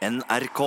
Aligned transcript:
NRK. 0.00 0.60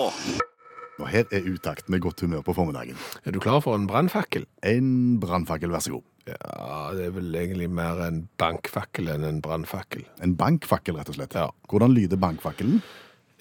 Og 1.01 1.07
her 1.09 1.23
er 1.33 1.47
utakt 1.49 1.87
med 1.89 2.03
godt 2.05 2.21
humør 2.21 2.43
på 2.45 2.53
formiddagen. 2.53 2.97
Er 3.25 3.33
du 3.33 3.39
klar 3.41 3.63
for 3.65 3.73
en 3.75 3.87
brannfakkel? 3.89 4.45
En 4.61 5.19
brannfakkel, 5.19 5.71
vær 5.73 5.81
så 5.81 5.95
god. 5.95 6.03
Ja, 6.27 6.91
det 6.93 7.07
er 7.07 7.15
vel 7.15 7.33
egentlig 7.35 7.69
mer 7.73 7.97
en 8.05 8.27
bankfakkel 8.37 9.09
enn 9.09 9.25
en 9.25 9.41
brannfakkel. 9.41 10.05
En 10.23 10.35
bankfakkel, 10.37 10.99
rett 10.99 11.09
og 11.09 11.17
slett. 11.17 11.33
Ja. 11.33 11.47
Hvordan 11.69 11.95
lyder 11.97 12.21
bankfakkelen? 12.21 12.83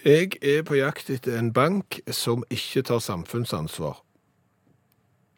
Jeg 0.02 0.32
er 0.40 0.64
på 0.66 0.80
jakt 0.80 1.12
etter 1.12 1.36
en 1.38 1.52
bank 1.52 2.00
som 2.10 2.42
ikke 2.50 2.82
tar 2.88 3.04
samfunnsansvar. 3.04 4.00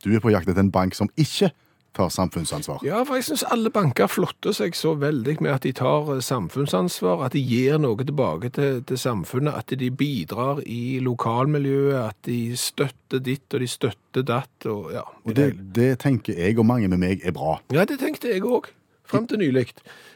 Du 0.07 0.15
er 0.15 0.23
på 0.23 0.33
jakt 0.33 0.49
etter 0.49 0.63
en 0.63 0.73
bank 0.73 0.95
som 0.95 1.11
ikke 1.19 1.51
tar 1.95 2.11
samfunnsansvar. 2.13 2.83
Ja, 2.87 3.03
for 3.07 3.19
jeg 3.19 3.29
syns 3.29 3.45
alle 3.55 3.73
banker 3.75 4.11
flotter 4.11 4.55
seg 4.57 4.77
så 4.79 4.95
veldig 4.99 5.37
med 5.45 5.55
at 5.55 5.67
de 5.67 5.73
tar 5.77 6.11
eh, 6.17 6.23
samfunnsansvar, 6.25 7.25
at 7.27 7.37
de 7.37 7.43
gir 7.45 7.81
noe 7.83 8.05
tilbake 8.05 8.51
til, 8.55 8.83
til 8.89 9.01
samfunnet, 9.01 9.55
at 9.55 9.75
de 9.79 9.91
bidrar 9.95 10.63
i 10.67 10.99
lokalmiljøet, 11.05 11.99
at 12.03 12.19
de 12.29 12.41
støtter 12.59 13.23
ditt 13.25 13.55
og 13.55 13.65
de 13.65 13.71
støtter 13.71 14.27
datt. 14.27 14.69
Og, 14.71 14.91
ja, 14.95 15.05
Og 15.25 15.37
det, 15.37 15.53
det 15.77 15.93
tenker 16.05 16.39
jeg 16.39 16.59
og 16.59 16.67
mange 16.69 16.91
med 16.91 17.03
meg 17.03 17.25
er 17.25 17.35
bra. 17.37 17.59
Ja, 17.75 17.87
det 17.89 18.01
tenkte 18.03 18.33
jeg 18.33 18.45
òg, 18.45 18.71
fram 19.15 19.31
til 19.31 19.41
nylig. 19.45 19.69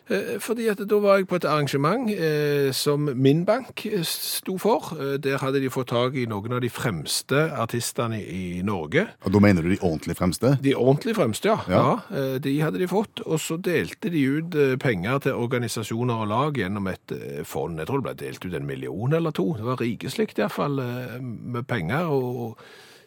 Eh, 0.08 0.38
Fordi 0.40 0.68
at 0.72 0.80
da 0.88 0.98
var 1.02 1.18
jeg 1.20 1.28
på 1.28 1.36
et 1.36 1.44
arrangement 1.44 2.08
eh, 2.10 2.70
som 2.72 3.10
min 3.14 3.44
bank 3.46 3.84
eh, 3.86 4.04
sto 4.06 4.56
for. 4.60 4.94
Der 5.22 5.38
hadde 5.42 5.60
de 5.60 5.70
fått 5.70 5.90
tak 5.92 6.16
i 6.16 6.26
noen 6.28 6.56
av 6.56 6.62
de 6.64 6.70
fremste 6.72 7.48
artistene 7.52 8.20
i, 8.22 8.62
Norge. 8.64 9.06
Og 9.24 9.32
da 9.32 9.42
mener 9.42 9.62
du 9.62 9.70
de 9.72 9.80
ordentlig 9.80 10.16
fremste? 10.18 10.56
De 10.64 10.74
ordentlig 10.74 11.14
fremste, 11.16 11.52
ja. 11.52 11.58
Ja. 11.68 11.84
ja. 12.10 12.38
De 12.42 12.54
hadde 12.62 12.80
de 12.80 12.88
fått. 12.90 13.22
Og 13.26 13.40
så 13.40 13.58
delte 13.60 14.10
de 14.12 14.24
ut 14.38 14.58
penger 14.82 15.22
til 15.26 15.38
organisasjoner 15.38 16.24
og 16.24 16.32
lag 16.32 16.58
gjennom 16.58 16.88
et 16.90 17.14
fond. 17.46 17.78
Jeg 17.78 17.88
tror 17.88 18.02
det 18.02 18.08
ble 18.08 18.18
delt 18.24 18.44
ut 18.44 18.58
en 18.58 18.68
million 18.68 19.16
eller 19.20 19.34
to. 19.36 19.52
Det 19.58 19.66
var 19.66 19.80
rikeslikt 19.82 20.40
iallfall 20.40 20.80
med 21.20 21.68
penger. 21.68 22.08
og 22.08 22.58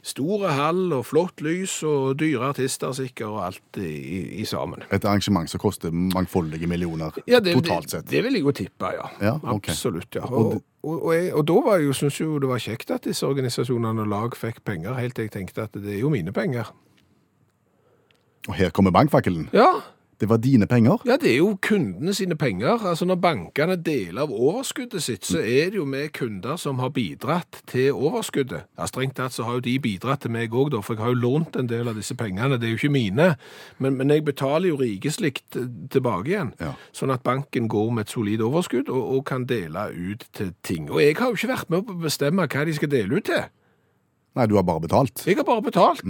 Store 0.01 0.49
hall 0.57 0.93
og 0.95 1.03
flott 1.05 1.43
lys 1.45 1.75
og 1.85 2.15
dyre 2.17 2.47
artister 2.55 2.93
sikkert 2.97 3.27
og 3.29 3.41
alt 3.45 3.77
i, 3.77 4.41
i, 4.41 4.45
sammen. 4.49 4.81
Et 4.89 5.05
arrangement 5.05 5.49
som 5.49 5.61
koster 5.61 5.93
mangfoldige 5.93 6.65
millioner 6.69 7.13
Ja, 7.29 7.39
det, 7.39 7.53
totalt 7.59 7.93
sett. 7.93 8.07
det 8.09 8.23
vil 8.25 8.39
jeg 8.39 8.47
jo 8.47 8.53
tippe, 8.57 8.89
ja. 8.97 9.11
Ja, 9.21 9.35
okay. 9.43 9.75
Absolutt, 9.75 10.09
ja. 10.15 10.25
Og 10.25 10.41
Og, 10.41 10.63
og, 10.83 11.05
og, 11.05 11.13
jeg, 11.13 11.33
og 11.37 11.45
da 11.47 11.53
var 11.61 11.77
jeg 11.77 11.85
jo, 11.85 11.93
synes 11.93 12.19
jo 12.19 12.39
det 12.41 12.49
var 12.49 12.57
kjekt 12.63 12.91
at 12.91 13.05
disse 13.05 13.27
organisasjonene 13.27 14.01
og 14.01 14.09
lag 14.09 14.35
fikk 14.35 14.63
penger, 14.65 14.97
helt 14.97 15.13
til 15.15 15.29
jeg 15.29 15.35
tenkte 15.37 15.67
at 15.69 15.77
det 15.77 15.99
er 15.99 15.99
jo 16.01 16.09
mine 16.09 16.33
penger. 16.33 16.73
Og 18.49 18.55
her 18.57 18.73
kommer 18.73 18.89
bankfakkelen. 18.91 19.51
Ja, 19.53 19.69
Det 20.21 20.29
var 20.29 20.37
dine 20.37 20.67
penger. 20.69 21.01
ja 21.05 21.15
det 21.17 21.31
er 21.31 21.37
jo 21.37 21.57
kundene 21.61 22.13
sine 22.13 22.35
penger. 22.37 22.85
Altså 22.87 23.05
Når 23.05 23.15
bankene 23.15 23.75
deler 23.75 24.21
av 24.21 24.31
overskuddet 24.31 25.01
sitt, 25.03 25.25
så 25.25 25.39
er 25.39 25.71
det 25.73 25.79
jo 25.79 25.85
vi 25.89 26.07
kunder 26.13 26.55
som 26.61 26.79
har 26.79 26.89
bidratt 26.93 27.63
til 27.67 27.91
overskuddet. 27.91 28.67
Ja, 28.77 28.85
Strengt 28.85 29.15
tatt 29.17 29.33
så 29.33 29.43
har 29.43 29.57
jo 29.57 29.63
de 29.65 29.79
bidratt 29.79 30.21
til 30.21 30.31
meg 30.31 30.53
òg, 30.53 30.75
for 30.83 30.93
jeg 30.93 31.01
har 31.01 31.15
jo 31.15 31.21
lånt 31.23 31.55
en 31.57 31.67
del 31.67 31.89
av 31.89 31.97
disse 31.97 32.13
pengene. 32.15 32.59
Det 32.61 32.69
er 32.69 32.75
jo 32.75 32.79
ikke 32.83 32.93
mine, 32.93 33.35
men, 33.79 33.97
men 33.97 34.13
jeg 34.13 34.25
betaler 34.25 34.69
jo 34.69 34.77
rikeslikt 34.77 35.57
eh, 35.57 35.65
tilbake 35.89 36.29
igjen. 36.29 36.53
Ja. 36.61 36.75
Sånn 36.93 37.13
at 37.15 37.23
banken 37.25 37.67
går 37.71 37.89
med 37.89 38.05
et 38.05 38.13
solid 38.13 38.45
overskudd 38.45 38.93
og, 38.93 39.01
og 39.15 39.25
kan 39.25 39.47
dele 39.49 39.87
ut 39.89 40.27
til 40.37 40.53
ting. 40.61 40.91
Og 40.91 41.01
jeg 41.01 41.17
har 41.17 41.33
jo 41.33 41.39
ikke 41.39 41.53
vært 41.55 41.73
med 41.73 41.87
på 41.87 41.97
å 41.97 42.05
bestemme 42.05 42.45
hva 42.45 42.67
de 42.67 42.77
skal 42.77 42.93
dele 42.93 43.17
ut 43.17 43.29
til. 43.31 43.49
Nei, 44.31 44.45
du 44.47 44.55
har 44.55 44.63
bare 44.63 44.79
betalt. 44.79 45.25
Jeg 45.27 45.35
har 45.35 45.43
bare 45.43 45.61
betalt. 45.61 46.05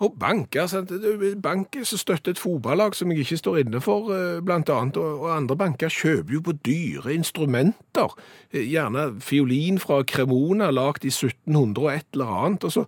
Og 0.00 0.14
banker, 0.16 0.64
sant? 0.70 0.90
er 0.90 1.34
banker 1.44 1.84
som 1.84 2.00
støtter 2.00 2.32
et 2.32 2.40
fotballag 2.40 2.96
som 2.96 3.10
jeg 3.12 3.26
ikke 3.26 3.36
står 3.36 3.58
inne 3.60 3.82
for, 3.84 4.08
eh, 4.14 4.40
blant 4.40 4.70
annet. 4.72 4.96
Og, 4.96 5.26
andre 5.28 5.56
banker 5.56 5.92
kjøper 5.92 6.32
jo 6.32 6.40
på 6.40 6.56
dyre 6.64 7.12
instrumenter. 7.12 8.16
Eh, 8.52 8.64
Gjerne 8.64 9.20
fiolin 9.20 9.78
fra 9.78 10.02
Cremona, 10.04 10.70
lagt 10.72 11.04
i 11.04 11.12
1700 11.12 11.84
og 11.84 11.92
et 11.92 12.06
eller 12.14 12.24
annet. 12.24 12.64
Og 12.64 12.72
så, 12.72 12.86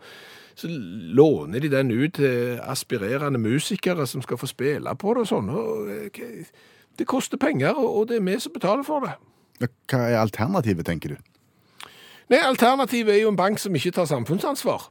så 0.56 0.68
låner 0.72 1.60
de 1.60 1.68
den 1.68 1.92
ut 1.92 2.14
til 2.14 2.58
aspirerende 2.64 3.38
musikere 3.38 4.06
som 4.06 4.22
skal 4.22 4.40
få 4.40 4.48
spille 4.48 4.96
på 4.96 5.14
det 5.14 5.20
og 5.20 5.28
sånn. 5.28 5.50
Og, 5.52 5.88
eh, 5.90 6.44
det 6.98 7.06
koster 7.06 7.36
penger, 7.36 7.76
og 7.76 8.08
det 8.08 8.16
er 8.16 8.24
vi 8.24 8.40
som 8.40 8.52
betaler 8.52 8.82
for 8.88 9.04
det. 9.04 9.18
Hva 9.90 10.08
er 10.08 10.22
alternativet, 10.22 10.86
tenker 10.86 11.08
du? 11.12 11.16
Nei, 12.28 12.38
Alternativet 12.44 13.14
er 13.14 13.22
jo 13.22 13.32
en 13.32 13.36
bank 13.36 13.58
som 13.58 13.74
ikke 13.74 13.90
tar 13.96 14.04
samfunnsansvar. 14.04 14.90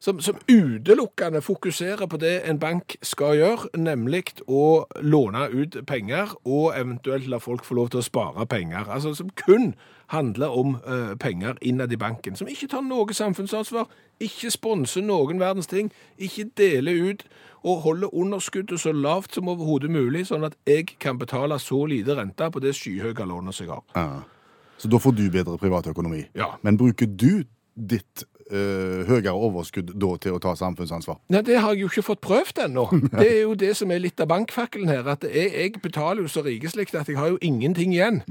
Som, 0.00 0.20
som 0.20 0.38
utelukkende 0.48 1.42
fokuserer 1.44 2.06
på 2.06 2.16
det 2.16 2.48
en 2.48 2.58
bank 2.58 2.94
skal 3.04 3.34
gjøre, 3.36 3.68
nemlig 3.76 4.22
å 4.48 4.86
låne 5.04 5.50
ut 5.52 5.76
penger 5.86 6.32
og 6.48 6.72
eventuelt 6.72 7.28
la 7.28 7.36
folk 7.36 7.66
få 7.68 7.76
lov 7.76 7.90
til 7.92 8.00
å 8.00 8.06
spare 8.06 8.46
penger. 8.48 8.88
Altså 8.88 9.12
Som 9.14 9.28
kun 9.36 9.74
handler 10.08 10.56
om 10.56 10.78
eh, 10.86 11.12
penger 11.20 11.60
innad 11.60 11.92
i 11.92 12.00
banken. 12.00 12.36
Som 12.36 12.48
ikke 12.48 12.70
tar 12.72 12.80
noe 12.80 13.12
samfunnsansvar, 13.12 13.92
ikke 14.20 14.50
sponser 14.50 15.04
noen 15.04 15.40
verdens 15.40 15.68
ting, 15.68 15.92
ikke 16.16 16.48
deler 16.56 16.96
ut 17.10 17.28
og 17.60 17.84
holder 17.84 18.14
underskuddet 18.14 18.80
så 18.80 18.96
lavt 18.96 19.36
som 19.36 19.52
overhodet 19.52 19.92
mulig, 19.92 20.24
sånn 20.32 20.48
at 20.48 20.56
jeg 20.64 20.96
kan 20.96 21.20
betale 21.20 21.60
så 21.60 21.84
lite 21.84 22.16
rente 22.16 22.48
på 22.48 22.64
det 22.64 22.72
skyhøye 22.72 23.28
lånet 23.28 23.54
som 23.54 23.66
jeg 23.66 23.76
har. 23.76 23.84
Ja. 23.94 24.39
Så 24.80 24.88
da 24.88 25.00
får 25.00 25.16
du 25.18 25.26
bedre 25.32 25.58
privatøkonomi. 25.60 26.24
Ja. 26.38 26.54
Men 26.64 26.78
bruker 26.80 27.08
du 27.08 27.42
ditt 27.76 28.24
eh, 28.50 29.02
høyere 29.08 29.34
overskudd 29.36 29.92
da 30.00 30.14
til 30.22 30.36
å 30.36 30.40
ta 30.42 30.54
samfunnsansvar? 30.58 31.20
Nei, 31.32 31.42
det 31.46 31.58
har 31.60 31.74
jeg 31.74 31.84
jo 31.84 31.90
ikke 31.92 32.06
fått 32.06 32.22
prøvd 32.24 32.62
ennå. 32.66 32.86
Det 33.18 33.26
er 33.26 33.42
jo 33.42 33.54
det 33.58 33.74
som 33.78 33.92
er 33.92 34.02
litt 34.02 34.20
av 34.22 34.30
bankfakkelen 34.32 34.90
her. 34.90 35.04
At 35.12 35.26
jeg, 35.28 35.52
jeg 35.52 35.82
betaler 35.84 36.24
jo 36.24 36.32
så 36.32 36.44
rikeslikt 36.46 36.96
at 36.98 37.10
jeg 37.10 37.20
har 37.20 37.32
jo 37.34 37.38
ingenting 37.44 37.94
igjen. 37.96 38.22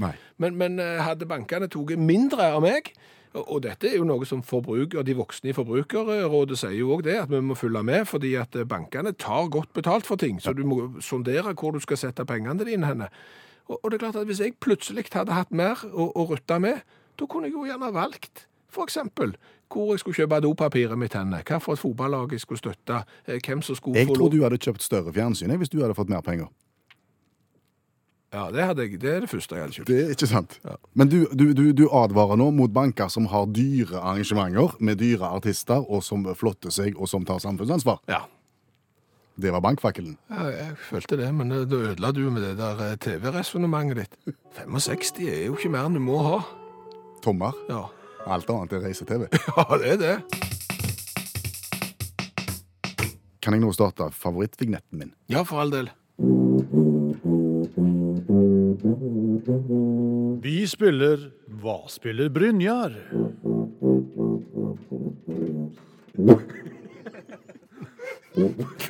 Men, 0.41 0.57
men 0.59 0.81
eh, 0.83 0.99
hadde 1.05 1.29
bankene 1.29 1.69
tatt 1.71 1.95
mindre 1.99 2.51
av 2.55 2.65
meg, 2.65 2.93
og, 3.33 3.43
og 3.45 3.59
dette 3.65 3.91
er 3.91 3.99
jo 3.99 4.07
noe 4.09 4.25
som 4.25 4.41
forbruker, 4.45 5.03
de 5.05 5.13
voksne 5.17 5.51
i 5.51 5.53
Forbrukerrådet 5.53 6.57
sier 6.57 6.79
jo 6.79 6.95
òg 6.95 7.03
det, 7.05 7.19
at 7.23 7.29
vi 7.29 7.41
må 7.45 7.57
følge 7.57 7.83
med, 7.85 8.07
fordi 8.09 8.33
at 8.41 8.57
eh, 8.57 8.67
bankene 8.69 9.13
tar 9.13 9.51
godt 9.53 9.73
betalt 9.77 10.09
for 10.09 10.19
ting. 10.21 10.41
Så 10.41 10.55
du 10.57 10.65
må 10.67 10.81
sondere 11.05 11.53
hvor 11.53 11.75
du 11.75 11.81
skal 11.83 12.01
sette 12.01 12.25
pengene 12.29 12.65
dine 12.65 12.89
henne. 12.89 13.11
Og, 13.69 13.77
og 13.77 13.91
det 13.91 13.99
er 13.99 14.05
klart 14.07 14.19
at 14.19 14.29
hvis 14.29 14.41
jeg 14.43 14.57
plutselig 14.61 15.05
hadde 15.13 15.37
hatt 15.37 15.51
mer 15.53 15.81
å, 15.93 16.09
å 16.09 16.27
rutte 16.29 16.59
med, 16.61 16.81
da 17.19 17.27
kunne 17.29 17.49
jeg 17.49 17.57
jo 17.57 17.67
gjerne 17.69 17.93
valgt 17.93 18.47
eksempel 18.83 19.33
hvor 19.69 19.93
jeg 19.93 20.01
skulle 20.01 20.17
kjøpe 20.17 20.39
dopapiret 20.41 20.97
mitt 20.97 21.13
henne, 21.13 21.43
hva 21.45 21.59
for 21.61 21.77
et 21.77 21.81
fotballag 21.81 22.31
jeg 22.33 22.41
skulle 22.41 22.61
støtte, 22.61 23.03
eh, 23.27 23.37
hvem 23.37 23.61
som 23.61 23.77
skulle 23.77 24.01
Jeg 24.01 24.09
tror 24.09 24.31
du 24.33 24.41
hadde 24.41 24.57
kjøpt 24.57 24.81
større 24.81 25.13
fjernsyn 25.13 25.53
hvis 25.61 25.69
du 25.69 25.77
hadde 25.83 25.97
fått 25.97 26.09
mer 26.09 26.23
penger. 26.25 26.49
Ja, 28.33 28.47
det, 28.53 28.61
jeg, 28.61 28.97
det 29.01 29.09
er 29.09 29.21
det 29.25 29.29
første 29.29 29.55
jeg 29.55 29.63
hadde 29.65 29.77
kjøpt. 29.77 29.89
Det 29.89 29.99
er 30.01 30.09
ikke 30.13 30.29
sant. 30.29 30.57
Ja. 30.65 30.75
Men 30.93 31.09
du, 31.09 31.19
du, 31.33 31.45
du, 31.57 31.63
du 31.73 31.85
advarer 31.93 32.37
nå 32.37 32.49
mot 32.53 32.73
banker 32.73 33.09
som 33.13 33.29
har 33.29 33.45
dyre 33.53 34.01
arrangementer 34.01 34.75
med 34.79 35.01
dyre 35.01 35.29
artister, 35.37 35.85
og 35.85 36.03
som 36.05 36.25
flotter 36.37 36.73
seg, 36.73 36.97
og 36.97 37.09
som 37.09 37.25
tar 37.25 37.41
samfunnsansvar. 37.41 38.01
Ja. 38.09 38.23
Det 39.39 39.51
var 39.55 39.61
bankfakkelen. 39.63 40.17
Ja, 40.29 40.49
jeg 40.51 40.73
følte 40.89 41.15
det, 41.19 41.29
men 41.35 41.49
da 41.53 41.63
ødela 41.63 42.11
du 42.11 42.25
med 42.29 42.43
det 42.43 42.57
der 42.59 42.81
eh, 42.83 42.97
TV-resonnementet 42.99 44.01
ditt. 44.01 44.35
65 44.57 45.21
er 45.29 45.45
jo 45.45 45.55
ikke 45.55 45.71
mer 45.71 45.87
enn 45.87 45.95
du 45.95 46.01
må 46.03 46.17
ha. 46.25 46.41
Tommer. 47.23 47.55
Ja, 47.71 47.85
Alt 48.27 48.49
annet 48.51 48.73
er 48.75 48.83
reise-TV. 48.83 49.29
ja 49.47 49.63
det 49.79 49.93
er 49.93 49.97
det. 50.01 50.15
Kan 53.39 53.55
jeg 53.55 53.63
nå 53.63 53.71
starte 53.71 54.09
favorittvignetten 54.11 54.99
min? 54.99 55.13
Ja, 55.31 55.45
for 55.47 55.63
all 55.63 55.71
del. 55.71 55.87
Vi 60.43 60.67
spiller 60.67 61.29
Hva 61.63 61.79
spiller 61.87 62.27
Brynjar? 62.29 62.91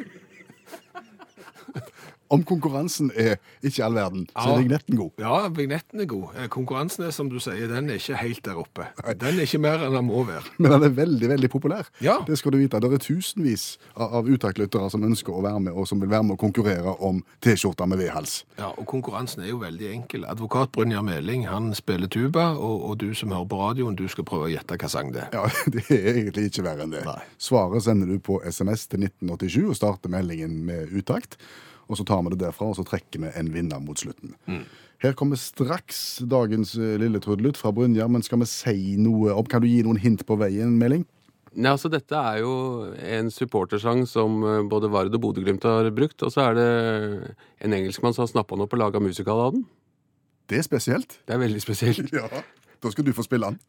Om 2.30 2.44
konkurransen 2.46 3.10
er 3.18 3.38
ikke 3.66 3.84
all 3.86 3.96
verden, 3.98 4.28
så 4.36 4.54
er 4.54 4.62
vignetten 4.62 4.98
god. 5.00 5.12
Ja, 5.22 5.48
vignetten 5.54 6.04
er 6.04 6.10
god. 6.10 6.36
Eh, 6.38 6.48
Konkurransen 6.54 7.08
er, 7.08 7.14
som 7.16 7.30
du 7.32 7.40
sier, 7.42 7.68
den 7.72 7.90
er 7.90 7.98
ikke 7.98 8.20
helt 8.20 8.44
der 8.46 8.60
oppe. 8.62 8.86
Den 9.18 9.40
er 9.40 9.48
ikke 9.48 9.62
mer 9.64 9.82
enn 9.86 9.96
den 9.98 10.06
må 10.06 10.22
være. 10.28 10.46
Men 10.60 10.76
den 10.76 10.86
er 10.90 10.94
veldig, 10.98 11.30
veldig 11.34 11.50
populær. 11.50 11.90
Ja. 12.06 12.20
Det 12.28 12.38
skal 12.38 12.54
du 12.54 12.60
vite. 12.62 12.82
Det 12.84 12.92
er 12.94 13.02
tusenvis 13.02 13.66
av, 13.96 14.20
av 14.22 14.90
som 14.94 15.04
ønsker 15.06 15.34
å 15.34 15.42
være 15.44 15.64
med, 15.68 15.74
og 15.74 15.88
som 15.90 16.02
vil 16.02 16.12
være 16.12 16.28
med 16.28 16.38
å 16.38 16.42
konkurrere 16.42 16.94
om 17.06 17.24
T-skjorta 17.42 17.88
med 17.90 18.02
V-hals. 18.04 18.44
Ja, 18.60 18.70
og 18.76 18.86
konkurransen 18.90 19.44
er 19.44 19.52
jo 19.54 19.62
veldig 19.64 19.90
enkel. 19.94 20.28
Advokat 20.30 20.72
Brynjar 20.76 21.06
Meling, 21.06 21.48
han 21.50 21.72
spiller 21.78 22.12
tuba, 22.12 22.52
og, 22.58 22.86
og 22.92 23.00
du 23.02 23.10
som 23.18 23.34
hører 23.34 23.50
på 23.50 23.62
radioen, 23.64 23.98
du 23.98 24.06
skal 24.12 24.28
prøve 24.30 24.50
å 24.50 24.54
gjette 24.54 24.78
hva 24.80 24.92
sang 24.92 25.14
det 25.16 25.26
er. 25.28 25.34
Ja, 25.40 25.48
Det 25.74 25.86
er 25.90 26.22
egentlig 26.22 26.50
ikke 26.50 26.66
verre 26.68 26.86
enn 26.86 26.94
det. 26.94 27.04
Nei. 27.08 27.20
Svaret 27.42 27.86
sender 27.86 28.10
du 28.10 28.22
på 28.22 28.40
SMS 28.46 28.86
til 28.92 29.08
1987 29.08 29.66
og 29.66 29.76
starter 29.80 30.14
meldingen 30.14 30.62
med 30.68 30.94
uttakt. 30.94 31.40
Og 31.90 31.98
så 31.98 32.06
tar 32.06 32.22
vi 32.24 32.36
det 32.36 32.44
derfra, 32.44 32.70
og 32.70 32.78
så 32.78 32.86
trekker 32.86 33.24
vi 33.24 33.32
en 33.34 33.52
vinner 33.54 33.82
mot 33.82 33.98
slutten. 33.98 34.36
Mm. 34.46 34.64
Her 35.00 35.16
kommer 35.18 35.40
straks 35.40 36.20
dagens 36.28 36.76
eh, 36.78 36.98
lille 37.02 37.22
trudelutt 37.24 37.58
fra 37.58 37.72
Brynjar, 37.74 38.10
men 38.12 38.24
skal 38.26 38.42
vi 38.44 38.50
si 38.52 38.98
noe 39.00 39.34
om 39.34 39.48
Kan 39.48 39.64
du 39.64 39.70
gi 39.70 39.82
noen 39.86 40.02
hint 40.02 40.26
på 40.28 40.38
veien, 40.40 40.76
Meling? 40.78 41.06
Nei, 41.56 41.72
altså 41.72 41.90
Dette 41.90 42.14
er 42.14 42.44
jo 42.44 42.54
en 42.94 43.32
supportersang 43.34 44.04
som 44.08 44.44
eh, 44.44 44.62
både 44.70 44.92
Vard 44.92 45.16
og 45.16 45.24
Bodø-Glimt 45.24 45.66
har 45.66 45.90
brukt. 45.96 46.22
Og 46.28 46.34
så 46.36 46.50
er 46.50 46.60
det 46.60 46.70
en 47.66 47.74
engelskmann 47.80 48.14
som 48.14 48.28
har 48.28 48.34
snappa 48.34 48.56
den 48.56 48.68
opp 48.68 48.76
og 48.76 48.84
laga 48.84 49.02
musikal 49.02 49.40
av 49.48 49.56
den. 49.56 49.66
Det 50.50 50.60
er 50.60 50.68
spesielt. 50.68 51.20
Det 51.26 51.38
er 51.38 51.46
veldig 51.46 51.64
spesielt. 51.64 52.14
Ja. 52.20 52.44
Da 52.80 52.92
skal 52.94 53.04
du 53.04 53.12
få 53.12 53.26
spille 53.28 53.50
den. 53.52 53.60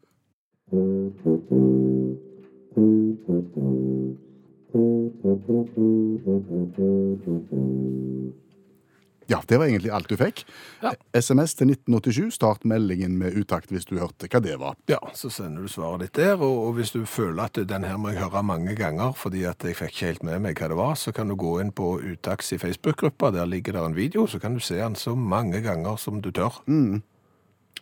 Ja, 9.31 9.43
det 9.47 9.57
var 9.57 9.65
egentlig 9.65 9.91
alt 9.95 10.09
du 10.11 10.17
fikk. 10.19 10.41
Ja. 10.81 10.91
SMS 11.15 11.53
til 11.55 11.69
1987. 11.71 12.33
Start 12.35 12.65
meldingen 12.67 13.13
med 13.19 13.37
utakt 13.39 13.71
hvis 13.71 13.85
du 13.87 13.95
hørte 14.01 14.27
hva 14.27 14.41
det 14.43 14.57
var. 14.59 14.75
Ja, 14.91 14.99
så 15.15 15.29
sender 15.31 15.63
du 15.63 15.71
svaret 15.71 16.03
ditt 16.03 16.19
der, 16.19 16.35
og, 16.35 16.57
og 16.65 16.73
hvis 16.75 16.91
du 16.91 17.05
føler 17.07 17.45
at 17.45 17.55
den 17.69 17.87
her 17.87 17.95
må 18.01 18.11
jeg 18.11 18.19
høre 18.25 18.43
mange 18.43 18.75
ganger, 18.75 19.15
fordi 19.15 19.45
at 19.47 19.63
jeg 19.63 19.77
fikk 19.79 19.95
ikke 19.95 20.09
helt 20.09 20.27
med 20.27 20.43
meg 20.43 20.59
hva 20.59 20.67
det 20.73 20.79
var, 20.81 20.99
så 20.99 21.15
kan 21.15 21.31
du 21.31 21.37
gå 21.39 21.53
inn 21.63 21.71
på 21.71 21.93
Utakts 22.01 22.51
i 22.51 22.59
Facebook-gruppa, 22.59 23.31
der 23.31 23.47
ligger 23.47 23.79
der 23.79 23.87
en 23.87 23.95
video, 23.95 24.27
så 24.27 24.39
kan 24.41 24.57
du 24.57 24.59
se 24.59 24.75
den 24.81 24.99
så 24.99 25.15
mange 25.15 25.63
ganger 25.63 25.95
som 25.95 26.19
du 26.19 26.31
tør. 26.35 26.59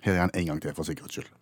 Her 0.06 0.13
er 0.13 0.27
den 0.27 0.38
en 0.44 0.53
gang 0.53 0.62
til, 0.62 0.77
for 0.77 0.86
sikkerhets 0.86 1.18
skyld. 1.18 1.33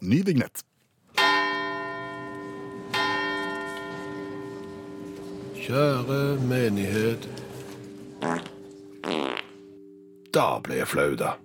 Ny 0.00 0.18
vignett. 0.24 0.60
Kjære 5.56 6.18
menighet. 6.48 7.28
Da 10.34 10.60
ble 10.60 10.76
jeg 10.82 10.88
flau, 10.92 11.16
da. 11.16 11.38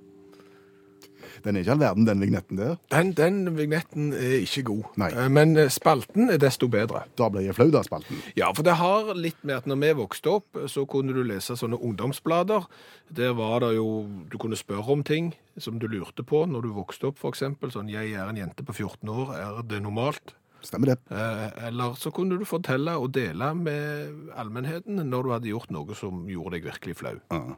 Den 1.44 1.56
er 1.56 1.64
ikke 1.64 1.76
all 1.76 1.82
verden, 1.82 2.08
den 2.08 2.22
vignetten 2.24 2.60
der. 2.60 2.78
Den, 2.94 3.12
den 3.18 3.58
vignetten 3.58 4.12
er 4.14 4.38
ikke 4.44 4.64
god. 4.70 4.84
Nei. 5.02 5.10
Eh, 5.14 5.30
Men 5.30 5.56
eh, 5.58 5.70
spalten 5.74 6.30
er 6.30 6.42
desto 6.42 6.68
bedre. 6.72 7.04
Da 7.20 7.30
ble 7.30 7.44
jeg 7.46 7.58
flau, 7.58 7.70
da, 7.74 7.84
spalten. 7.86 8.22
Ja, 8.40 8.52
for 8.56 8.68
det 8.68 8.78
har 8.80 9.14
litt 9.18 9.40
med 9.44 9.62
at 9.62 9.70
når 9.70 9.82
vi 9.84 9.94
vokste 10.02 10.34
opp, 10.40 10.64
så 10.72 10.86
kunne 10.90 11.16
du 11.16 11.24
lese 11.24 11.58
sånne 11.60 11.80
ungdomsblader. 11.80 12.68
Der 13.10 13.34
var 13.38 13.64
det 13.66 13.76
jo 13.76 13.88
Du 14.30 14.38
kunne 14.38 14.58
spørre 14.60 14.94
om 14.94 15.04
ting 15.04 15.34
som 15.58 15.80
du 15.80 15.88
lurte 15.92 16.24
på 16.24 16.46
når 16.48 16.68
du 16.68 16.74
vokste 16.76 17.10
opp, 17.10 17.20
f.eks. 17.20 17.44
Sånn 17.74 17.90
'Jeg 17.90 18.14
er 18.14 18.30
en 18.30 18.38
jente 18.38 18.64
på 18.64 18.74
14 18.74 19.10
år, 19.10 19.34
er 19.36 19.64
det 19.64 19.82
normalt?' 19.84 20.36
Stemmer 20.66 20.92
det. 20.94 20.98
Eh, 21.12 21.68
Eller 21.70 21.94
så 22.00 22.12
kunne 22.12 22.38
du 22.40 22.46
fortelle 22.46 22.98
og 23.00 23.12
dele 23.16 23.54
med 23.56 24.32
allmennheten 24.36 25.00
når 25.10 25.24
du 25.24 25.32
hadde 25.36 25.52
gjort 25.54 25.72
noe 25.72 25.96
som 25.96 26.26
gjorde 26.30 26.58
deg 26.58 26.68
virkelig 26.70 26.98
flau. 27.00 27.16
Ja. 27.32 27.56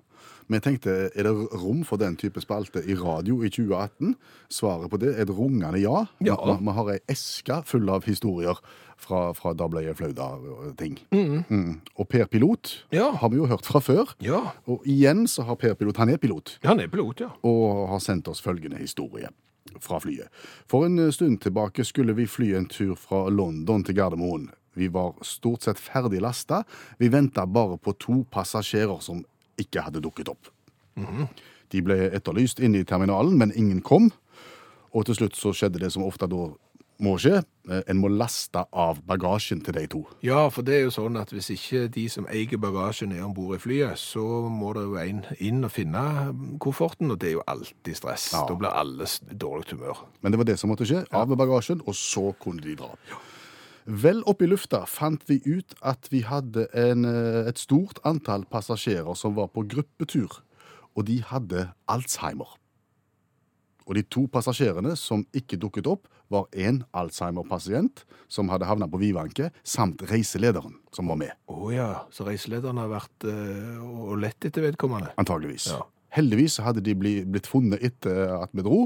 Men 0.48 0.59
jeg 0.59 0.63
tenkte, 0.68 0.94
er 1.15 1.24
det 1.25 1.31
rom 1.57 1.81
for 1.88 1.98
den 1.98 2.15
type 2.19 2.42
spalte 2.44 2.81
i 2.86 2.94
radio 3.00 3.39
i 3.42 3.50
2018? 3.50 4.13
Svaret 4.51 4.92
på 4.92 5.00
det 5.01 5.15
er 5.15 5.24
et 5.25 5.31
rungende 5.33 5.80
ja. 5.81 6.03
Ja. 6.21 6.36
Vi, 6.59 6.71
har 6.77 6.92
ei 6.94 7.00
eske 7.09 7.62
full 7.65 7.89
av 7.89 8.06
historier 8.06 8.59
fra, 9.01 9.31
fra 9.33 9.53
Da 9.57 9.65
ble 9.71 9.86
jeg 9.88 9.98
flau, 9.98 10.12
da-ting. 10.13 11.00
Mm. 11.15 11.80
Og 11.98 12.07
Per 12.12 12.27
Pilot 12.30 12.86
Ja. 12.94 13.12
har 13.18 13.30
vi 13.33 13.38
jo 13.42 13.48
hørt 13.50 13.65
fra 13.65 13.80
før. 13.81 14.13
Ja, 14.21 14.51
Og 14.68 14.83
igjen 14.86 15.25
så 15.27 15.44
har 15.48 15.56
Per 15.56 15.74
Pilot, 15.74 15.98
han 15.98 16.09
er 16.09 16.18
pilot, 16.21 16.59
han 16.63 16.80
er 16.80 16.88
pilot, 16.92 17.21
ja. 17.21 17.31
og 17.44 17.88
har 17.89 18.00
sendt 18.00 18.27
oss 18.27 18.42
følgende 18.44 18.77
historie 18.77 19.30
fra 19.80 20.00
flyet. 20.00 20.30
For 20.69 20.86
en 20.86 21.12
stund 21.12 21.42
tilbake 21.42 21.86
skulle 21.88 22.16
vi 22.18 22.28
fly 22.28 22.54
en 22.58 22.68
tur 22.72 22.96
fra 23.00 23.28
London 23.30 23.84
til 23.84 23.96
Gardermoen. 23.96 24.50
Vi 24.74 24.88
var 24.88 25.18
stort 25.28 25.68
sett 25.68 25.80
ferdig 25.80 26.22
lasta. 26.24 26.63
Vi 26.98 27.12
venta 27.12 27.46
bare 27.46 27.78
på 27.78 27.94
to 28.00 28.22
passasjerer 28.31 29.02
som 29.04 29.24
ikke 29.60 29.84
hadde 29.84 30.04
dukket 30.04 30.31
opp. 30.31 30.52
De 31.72 31.81
ble 31.84 31.98
etterlyst 32.12 32.60
inne 32.60 32.81
i 32.81 32.88
terminalen, 32.88 33.38
men 33.38 33.54
ingen 33.56 33.81
kom. 33.81 34.12
Og 34.92 35.06
til 35.08 35.16
slutt 35.16 35.38
så 35.40 35.54
skjedde 35.56 35.80
det 35.80 35.92
som 35.94 36.04
ofte 36.04 36.28
da 36.28 36.50
må 37.01 37.15
skje. 37.21 37.42
Eh, 37.69 37.81
En 37.89 37.98
må 38.01 38.09
laste 38.12 38.62
av 38.74 39.00
bagasjen 39.07 39.62
til 39.65 39.74
de 39.74 39.86
to. 39.89 40.01
Ja, 40.25 40.44
for 40.53 40.65
det 40.65 40.75
er 40.77 40.83
jo 40.86 40.94
sånn 40.94 41.18
at 41.19 41.33
hvis 41.33 41.50
ikke 41.56 41.88
de 41.94 42.06
som 42.09 42.27
eier 42.30 42.62
bagasjen 42.62 43.13
er 43.15 43.24
om 43.25 43.33
bord 43.33 43.56
i 43.57 43.62
flyet, 43.62 43.98
så 44.00 44.24
må 44.50 44.74
det 44.77 44.86
jo 44.86 44.95
en 45.01 45.24
inn 45.39 45.65
og 45.65 45.74
finne 45.74 46.03
kofferten, 46.62 47.12
og 47.12 47.19
det 47.21 47.31
er 47.31 47.36
jo 47.39 47.44
alltid 47.48 47.98
stress. 47.98 48.30
Ja. 48.36 48.45
Da 48.50 48.56
blir 48.57 48.69
alle 48.74 49.09
dårlig 49.33 49.74
humør. 49.74 50.06
Men 50.21 50.31
det 50.31 50.42
var 50.42 50.50
det 50.51 50.59
som 50.62 50.69
måtte 50.74 50.88
skje. 50.89 51.03
Av 51.12 51.27
med 51.30 51.42
bagasjen, 51.42 51.81
og 51.86 51.98
så 51.98 52.31
kunne 52.42 52.62
de 52.62 52.77
dra. 52.80 52.94
Vel 53.86 54.21
oppe 54.30 54.45
i 54.45 54.48
lufta 54.51 54.83
fant 54.86 55.24
vi 55.27 55.39
ut 55.45 55.74
at 55.81 56.07
vi 56.13 56.21
hadde 56.21 56.68
en, 56.77 57.06
eh, 57.06 57.50
et 57.50 57.57
stort 57.57 57.98
antall 58.06 58.45
passasjerer 58.45 59.15
som 59.18 59.33
var 59.36 59.48
på 59.50 59.65
gruppetur, 59.68 60.42
og 60.95 61.06
de 61.06 61.21
hadde 61.25 61.71
Alzheimer. 61.89 62.57
Og 63.88 63.95
de 63.98 64.03
to 64.03 64.27
passasjerene 64.27 64.94
som 64.95 65.25
ikke 65.33 65.57
dukket 65.59 65.88
opp, 65.89 66.07
var 66.31 66.48
en 66.56 66.81
Alzheimer-pasient 66.98 68.04
som 68.31 68.50
hadde 68.51 68.68
havna 68.69 68.88
på 68.92 69.00
vidvanke, 69.01 69.50
samt 69.68 70.01
reiselederen 70.10 70.78
som 70.95 71.07
var 71.12 71.19
med, 71.19 71.36
Å 71.51 71.72
ja, 71.75 71.89
så 72.12 72.25
reiselederen 72.28 72.80
har 72.81 72.89
vært 72.92 73.28
eh, 73.28 73.80
og 73.83 74.18
lett 74.24 74.48
etter 74.48 74.63
vedkommende. 74.69 75.12
antageligvis. 75.19 75.69
Ja. 75.75 75.83
Heldigvis 76.12 76.57
hadde 76.63 76.83
de 76.83 76.95
blitt 76.95 77.48
funnet 77.48 77.83
etter 77.83 78.33
at 78.42 78.51
vi 78.56 78.63
dro, 78.66 78.86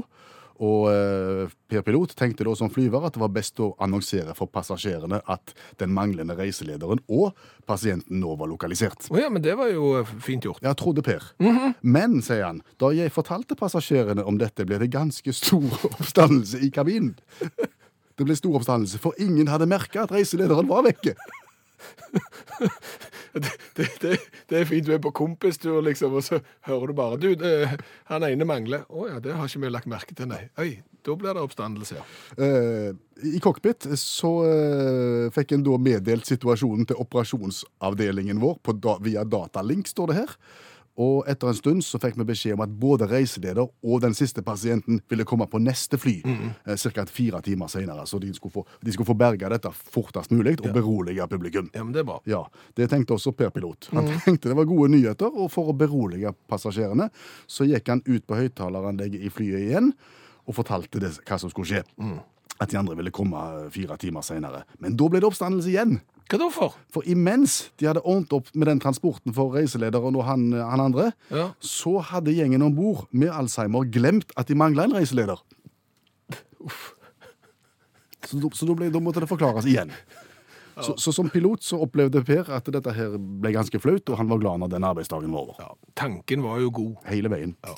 og 0.62 0.88
eh, 0.90 1.52
Per 1.68 1.84
Pilot 1.86 2.14
tenkte 2.16 2.46
da 2.46 2.54
som 2.56 2.70
flyver 2.72 3.06
at 3.06 3.16
det 3.16 3.22
var 3.22 3.32
best 3.34 3.60
å 3.60 3.72
annonsere 3.82 4.34
for 4.38 4.50
passasjerene 4.52 5.20
at 5.32 5.52
den 5.80 5.92
manglende 5.96 6.36
reiselederen 6.38 7.02
og 7.12 7.36
pasienten 7.68 8.20
nå 8.22 8.36
var 8.40 8.50
lokalisert. 8.50 9.08
Oh 9.12 9.20
ja, 9.20 9.30
men 9.32 9.44
det 9.44 9.56
var 9.58 9.70
jo 9.72 9.92
eh, 10.00 10.12
fint 10.24 10.46
gjort. 10.46 10.62
Ja, 10.64 10.74
trodde 10.78 11.04
Per. 11.06 11.24
Men, 11.80 12.20
sier 12.24 12.46
han, 12.48 12.62
da 12.80 12.92
jeg 12.96 13.14
fortalte 13.14 13.58
passasjerene 13.58 14.24
om 14.26 14.40
dette, 14.40 14.66
ble 14.68 14.80
det 14.82 14.92
ganske 14.94 15.34
stor 15.36 15.66
oppstandelse 15.96 16.62
i 16.64 16.72
kabinen. 16.74 17.16
Det 18.16 18.24
ble 18.24 18.36
stor 18.38 18.56
oppstandelse, 18.56 19.00
for 19.02 19.16
ingen 19.20 19.50
hadde 19.52 19.68
merka 19.68 20.06
at 20.06 20.14
reiselederen 20.14 20.70
var 20.70 20.86
vekke. 20.86 21.16
Det, 23.36 23.50
det, 23.76 23.86
det, 24.00 24.16
det 24.48 24.60
er 24.62 24.68
fint 24.68 24.86
du 24.86 24.94
er 24.94 25.00
på 25.02 25.10
kompistur, 25.12 25.82
liksom, 25.84 26.14
og 26.16 26.24
så 26.24 26.38
hører 26.64 26.88
du 26.88 26.96
bare 26.96 27.18
Du, 27.20 27.26
han 28.08 28.24
ene 28.24 28.46
mangler. 28.48 28.86
Å 28.88 29.08
ja, 29.10 29.18
det 29.20 29.34
har 29.36 29.50
ikke 29.50 29.60
vi 29.66 29.72
lagt 29.74 29.90
merke 29.92 30.16
til, 30.16 30.30
nei. 30.30 30.46
Oi, 30.62 30.70
da 31.04 31.16
blir 31.20 31.36
det 31.36 31.42
oppstandelse, 31.44 31.98
ja. 31.98 32.06
Eh, 32.40 32.88
I 33.28 33.42
cockpit 33.44 33.88
så 34.00 34.30
eh, 34.46 35.26
fikk 35.36 35.52
en 35.56 35.66
da 35.66 35.76
meddelt 35.82 36.28
situasjonen 36.28 36.88
til 36.88 37.02
operasjonsavdelingen 37.04 38.40
vår 38.40 38.56
da, 38.80 38.96
via 39.04 39.26
datalink, 39.28 39.92
står 39.92 40.12
det 40.12 40.18
her. 40.22 40.34
Og 41.02 41.26
etter 41.28 41.50
en 41.50 41.56
stund 41.56 41.84
så 41.84 42.00
fikk 42.00 42.16
vi 42.16 42.26
beskjed 42.30 42.56
om 42.56 42.62
at 42.64 42.72
både 42.80 43.08
reiseleder 43.10 43.66
og 43.66 44.02
den 44.04 44.14
siste 44.16 44.40
pasienten 44.44 45.02
ville 45.10 45.26
komme 45.28 45.44
på 45.50 45.60
neste 45.60 45.98
fly 46.00 46.14
mm. 46.24 46.44
ca. 46.64 47.04
fire 47.10 47.42
timer 47.44 47.68
senere. 47.72 48.06
Så 48.08 48.20
de 48.22 48.32
skulle 48.34 48.54
få, 48.54 48.64
de 48.80 48.94
skulle 48.94 49.10
få 49.10 49.16
berga 49.18 49.50
dette 49.52 49.72
fortest 49.76 50.32
mulig 50.32 50.56
og 50.62 50.70
berolige 50.72 51.26
publikum. 51.28 51.68
Ja, 51.74 51.84
men 51.84 51.92
det 51.92 52.04
er 52.04 52.08
bra. 52.08 52.20
Ja, 52.24 52.46
Det 52.76 52.88
tenkte 52.90 53.18
også 53.18 53.34
Per 53.36 53.52
Pilot. 53.52 53.90
Han 53.92 54.08
tenkte 54.24 54.48
det 54.48 54.56
var 54.56 54.68
gode 54.68 54.88
nyheter, 54.94 55.28
og 55.28 55.50
for 55.52 55.68
å 55.68 55.76
berolige 55.76 56.32
passasjerene 56.48 57.10
så 57.46 57.68
gikk 57.68 57.92
han 57.92 58.04
ut 58.06 58.24
på 58.26 58.40
høyttaleranlegget 58.40 59.26
i 59.26 59.32
flyet 59.32 59.68
igjen 59.68 59.92
og 60.46 60.56
fortalte 60.56 61.02
det, 61.02 61.12
hva 61.26 61.38
som 61.42 61.52
skulle 61.52 61.68
skje. 61.68 61.84
At 62.56 62.72
de 62.72 62.78
andre 62.80 62.96
ville 62.96 63.12
komme 63.12 63.68
fire 63.74 63.98
timer 64.00 64.24
senere. 64.24 64.64
Men 64.80 64.96
da 64.96 65.08
ble 65.10 65.20
det 65.20 65.28
oppstandelse 65.28 65.68
igjen. 65.68 65.98
Hva 66.26 66.38
da 66.42 66.48
for? 66.50 66.74
For 66.90 67.06
imens 67.06 67.68
de 67.78 67.86
hadde 67.86 68.02
ordnet 68.02 68.32
opp 68.34 68.48
med 68.58 68.66
den 68.66 68.80
transporten 68.82 69.30
for 69.36 69.52
reiselederen 69.54 70.16
og 70.18 70.24
han, 70.26 70.48
han 70.58 70.80
andre, 70.88 71.12
Ja. 71.30 71.52
så 71.62 72.00
hadde 72.02 72.34
gjengen 72.34 72.64
om 72.66 72.74
bord 72.74 73.04
med 73.12 73.30
Alzheimer 73.30 73.86
glemt 73.94 74.32
at 74.36 74.48
de 74.50 74.54
mangla 74.58 74.84
en 74.88 74.96
reiseleder. 74.98 75.38
Så, 78.26 78.36
da- 78.42 78.50
så 78.58 78.66
da, 78.66 78.74
ble, 78.74 78.88
da 78.90 78.98
måtte 79.02 79.22
det 79.22 79.28
forklares 79.30 79.66
igjen. 79.70 79.92
Så, 80.82 80.92
så 81.00 81.12
som 81.14 81.30
pilot 81.32 81.62
så 81.64 81.78
opplevde 81.80 82.20
Per 82.26 82.50
at 82.52 82.66
dette 82.74 82.92
her 82.92 83.14
ble 83.16 83.52
ganske 83.54 83.78
flaut, 83.80 84.10
og 84.12 84.18
han 84.18 84.28
var 84.28 84.42
glad 84.42 84.60
når 84.60 84.72
den 84.74 84.84
arbeidsdagen 84.84 85.30
var 85.32 85.46
over. 85.46 85.60
Ja, 85.62 85.70
tanken 85.96 86.42
var 86.44 86.58
jo 86.60 86.72
god. 86.74 86.96
Hele 87.08 87.30
veien. 87.32 87.54
Ja. 87.64 87.76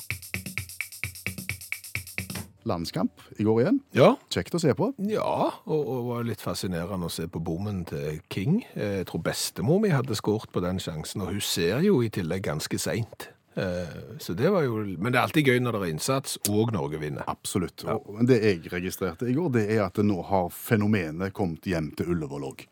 Landskamp 2.68 3.24
i 3.40 3.46
går 3.46 3.62
igjen. 3.64 3.80
Ja, 3.96 4.12
Kjekt 4.30 4.54
å 4.54 4.60
se 4.62 4.74
på. 4.78 4.90
ja 5.08 5.24
og, 5.64 5.80
og 5.80 6.04
var 6.12 6.28
litt 6.28 6.40
fascinerende 6.44 7.08
å 7.08 7.12
se 7.12 7.26
på 7.26 7.40
bommen 7.42 7.84
til 7.88 8.20
King. 8.30 8.60
Eh, 8.74 8.98
Jeg 9.00 9.06
tror 9.10 9.24
bestemor 9.26 9.80
mi 9.82 9.88
hadde 9.94 10.14
skåret 10.18 10.52
på 10.52 10.60
den 10.64 10.78
sjansen, 10.78 11.22
og 11.24 11.32
hun 11.34 11.40
ser 11.44 11.80
jo 11.86 12.02
i 12.04 12.08
tillegg 12.12 12.44
ganske 12.46 12.78
seint. 12.78 13.28
Eh, 13.58 13.90
Så 14.22 14.34
det 14.38 14.52
var 14.54 14.62
jo 14.62 14.84
Men 14.98 15.10
det 15.12 15.18
er 15.18 15.24
alltid 15.26 15.46
gøy 15.50 15.58
når 15.64 15.72
det 15.72 15.82
er 15.82 15.92
innsats, 15.96 16.38
og 16.48 16.70
Norge 16.72 17.00
vinner. 17.02 17.24
Absolutt. 17.26 17.82
Og, 17.90 18.06
men 18.14 18.26
det 18.28 18.38
jeg 18.44 18.70
registrerte 18.72 19.26
i 19.26 19.34
går, 19.34 19.50
det 19.56 19.66
er 19.74 19.82
at 19.88 19.98
nå 20.04 20.22
har 20.28 20.48
fenomenet 20.54 21.32
kommet 21.34 21.66
hjem 21.66 21.90
til 21.98 22.12
Ullevål 22.14 22.44
òg. 22.52 22.66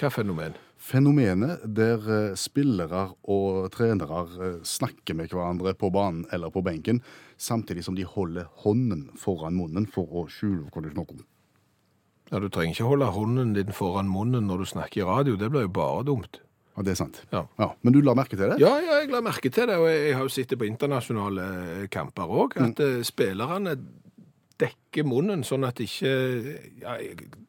Hva 0.00 0.08
fenomen? 0.08 0.54
Fenomenet 0.80 1.60
der 1.76 2.06
eh, 2.08 2.36
spillere 2.40 3.10
og 3.28 3.68
trenere 3.74 4.22
eh, 4.40 4.60
snakker 4.64 5.16
med 5.18 5.28
hverandre 5.28 5.74
på 5.76 5.90
banen 5.92 6.24
eller 6.32 6.52
på 6.52 6.62
benken, 6.64 7.02
samtidig 7.36 7.84
som 7.84 7.98
de 7.98 8.06
holder 8.08 8.48
hånden 8.64 9.10
foran 9.20 9.58
munnen 9.58 9.84
for 9.90 10.08
å 10.08 10.24
skjule 10.32 10.70
hva 10.72 10.82
de 10.84 10.94
snakker 10.94 11.18
om. 11.18 11.26
Ja, 12.30 12.40
Du 12.40 12.48
trenger 12.48 12.72
ikke 12.72 12.88
holde 12.88 13.10
hånden 13.12 13.52
din 13.58 13.74
foran 13.76 14.08
munnen 14.08 14.48
når 14.48 14.62
du 14.62 14.70
snakker 14.72 15.02
i 15.02 15.08
radio, 15.08 15.36
det 15.36 15.50
blir 15.52 15.68
jo 15.68 15.74
bare 15.76 16.06
dumt. 16.08 16.40
Ja, 16.76 16.84
det 16.86 16.94
er 16.94 17.00
sant. 17.02 17.18
Ja. 17.34 17.44
Men 17.82 17.92
du 17.92 18.00
la 18.00 18.14
merke 18.16 18.38
til 18.38 18.46
det? 18.46 18.60
Ja, 18.62 18.70
ja, 18.80 19.00
jeg 19.02 19.10
la 19.12 19.20
merke 19.20 19.50
til 19.52 19.68
det, 19.68 19.76
og 19.76 19.88
jeg 19.90 20.14
har 20.16 20.24
jo 20.24 20.32
sittet 20.32 20.60
på 20.60 20.68
internasjonale 20.70 21.88
kamper 21.92 22.30
òg, 22.30 22.56
at 22.56 22.80
mm. 22.80 23.02
spillerne 23.04 23.74
dekker 24.60 25.06
munnen 25.08 25.40
sånn 25.46 25.64
at 25.64 25.78
ikke 25.80 26.10
ja, 26.82 26.96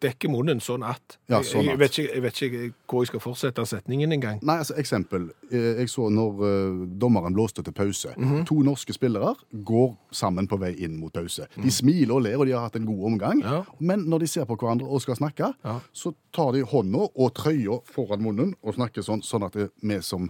dekker 0.04 0.32
munnen 0.32 0.62
sånn 0.64 0.84
at 0.88 1.18
Ja, 1.32 1.42
sånn 1.44 1.66
at. 1.66 1.74
jeg, 1.74 1.80
vet 1.82 1.98
ikke, 2.00 2.14
jeg 2.16 2.24
vet 2.26 2.42
ikke 2.48 2.62
hvor 2.92 3.04
jeg 3.04 3.10
skal 3.12 3.24
fortsette 3.24 3.66
setningen 3.68 4.16
engang. 4.16 4.40
Nei, 4.48 4.58
altså 4.64 4.78
eksempel. 4.80 5.30
Eh, 5.52 5.82
Jeg 5.82 5.92
så 5.92 6.08
når 6.14 6.42
uh, 6.46 6.86
dommeren 7.02 7.36
blåste 7.36 7.64
til 7.66 7.76
pause. 7.76 8.14
Mhm. 8.18 8.46
To 8.50 8.62
norske 8.66 8.94
spillere 8.96 9.34
går 9.52 9.92
sammen 10.16 10.48
på 10.48 10.60
vei 10.62 10.72
inn 10.86 10.96
mot 11.02 11.14
pause. 11.14 11.48
De 11.58 11.72
smiler 11.72 12.16
og 12.16 12.24
ler, 12.28 12.38
og 12.40 12.46
de 12.48 12.56
har 12.56 12.68
hatt 12.70 12.80
en 12.80 12.88
god 12.90 13.06
omgang. 13.12 13.44
Ja. 13.44 13.62
Men 13.80 14.08
når 14.10 14.26
de 14.26 14.32
ser 14.32 14.46
på 14.50 14.56
hverandre 14.62 14.88
og 14.88 15.02
skal 15.04 15.20
snakke, 15.20 15.54
så 15.94 16.14
tar 16.34 16.54
de 16.56 16.64
hånda 16.64 17.08
og 17.16 17.34
trøya 17.36 17.82
foran 17.92 18.22
munnen 18.24 18.56
og 18.62 18.76
snakker 18.80 19.04
sånn, 19.06 19.22
sånn 19.26 19.44
at 19.48 19.56
vi 19.58 20.02
som 20.02 20.30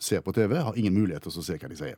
ser 0.00 0.22
på 0.24 0.32
TV, 0.32 0.56
har 0.56 0.76
ingen 0.80 0.94
mulighet 0.96 1.22
til 1.26 1.32
å 1.36 1.44
se 1.44 1.58
hva 1.60 1.68
de 1.68 1.76
sier. 1.76 1.96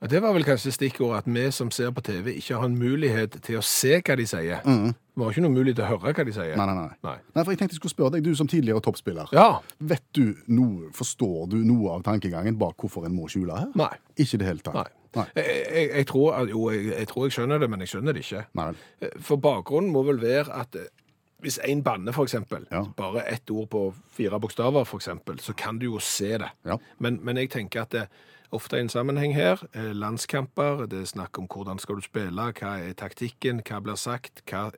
Ja, 0.00 0.06
Det 0.08 0.20
var 0.22 0.32
vel 0.32 0.44
kanskje 0.48 0.72
stikkordet 0.72 1.18
at 1.18 1.26
vi 1.28 1.42
som 1.52 1.70
ser 1.70 1.90
på 1.92 2.00
TV, 2.00 2.30
ikke 2.40 2.56
har 2.56 2.64
en 2.64 2.76
mulighet 2.80 3.34
til 3.44 3.58
å 3.58 3.62
se 3.62 3.98
hva 4.00 4.14
de 4.16 4.24
sier. 4.26 4.62
Vi 4.64 5.22
har 5.26 5.34
ikke 5.34 5.42
noen 5.44 5.52
mulighet 5.58 5.76
til 5.76 5.84
å 5.84 5.90
høre 5.90 6.14
hva 6.16 6.24
de 6.24 6.32
sier. 6.32 6.54
Nei, 6.56 6.66
nei, 6.70 6.74
nei. 6.78 6.94
Nei. 7.04 7.16
Nei, 7.34 7.42
for 7.44 7.52
jeg 7.52 7.58
tenkte 7.60 7.74
jeg 7.76 7.80
skulle 7.82 7.92
spørre 7.92 8.14
deg, 8.14 8.24
du 8.24 8.32
som 8.38 8.48
tidligere 8.48 8.80
toppspiller. 8.80 9.28
Ja. 9.36 9.58
Vet 9.78 10.06
du 10.16 10.30
noe, 10.48 10.88
Forstår 10.96 11.50
du 11.52 11.58
noe 11.68 11.92
av 11.98 12.06
tankegangen 12.06 12.56
bak 12.58 12.80
hvorfor 12.80 13.04
en 13.04 13.12
må 13.18 13.28
skjule 13.28 13.58
her? 13.58 13.68
Nei. 13.76 13.90
Ikke 14.16 14.38
i 14.38 14.40
det 14.40 14.48
hele 14.48 14.64
tatt? 14.64 14.74
Nei. 14.80 14.86
Nei. 15.20 15.26
Jeg, 15.36 15.60
jeg, 15.74 15.90
jeg, 15.98 16.06
tror, 16.06 16.32
at- 16.38 16.48
jo, 16.54 16.64
jeg, 16.70 17.06
tror 17.10 17.26
jeg 17.26 17.32
skjønner 17.36 17.58
det, 17.60 17.68
men 17.70 17.80
jeg 17.84 17.92
skjønner 17.92 18.14
det 18.16 18.24
ikke. 18.24 18.44
Nei. 18.56 18.70
For 19.20 19.36
bakgrunnen 19.42 19.92
må 19.92 20.04
vel 20.06 20.20
være 20.22 20.54
at 20.62 20.76
eh, 20.80 20.88
hvis 21.44 21.58
en 21.66 21.82
banner, 21.84 22.12
for 22.16 22.24
eksempel, 22.28 22.64
Ja. 22.72 22.84
bare 22.96 23.26
ett 23.28 23.50
ord 23.50 23.68
på 23.72 23.84
fire 24.16 24.40
bokstaver, 24.40 24.84
eksempel, 24.96 25.40
så 25.40 25.52
kan 25.56 25.78
du 25.78 25.86
jo 25.90 25.98
se 26.00 26.38
det. 26.38 26.48
Ja. 26.64 26.76
Men, 26.98 27.18
men 27.24 27.36
jeg 27.36 27.50
tenker 27.50 27.82
at 27.84 27.90
det, 27.96 28.06
ofte 28.52 28.76
i 28.78 28.84
en 28.84 28.88
sammenheng 28.88 29.34
her, 29.34 29.62
eh, 29.74 29.92
landskamper, 29.92 30.86
det 30.86 31.00
er 31.00 31.10
snakk 31.10 31.38
om 31.38 31.48
hvordan 31.48 31.78
skal 31.78 31.96
du 31.96 32.04
spille, 32.04 32.52
hva 32.52 32.76
er 32.78 32.94
taktikken, 32.94 33.62
hva 33.62 33.80
blir 33.82 33.98
sagt, 33.98 34.42
hva 34.50 34.70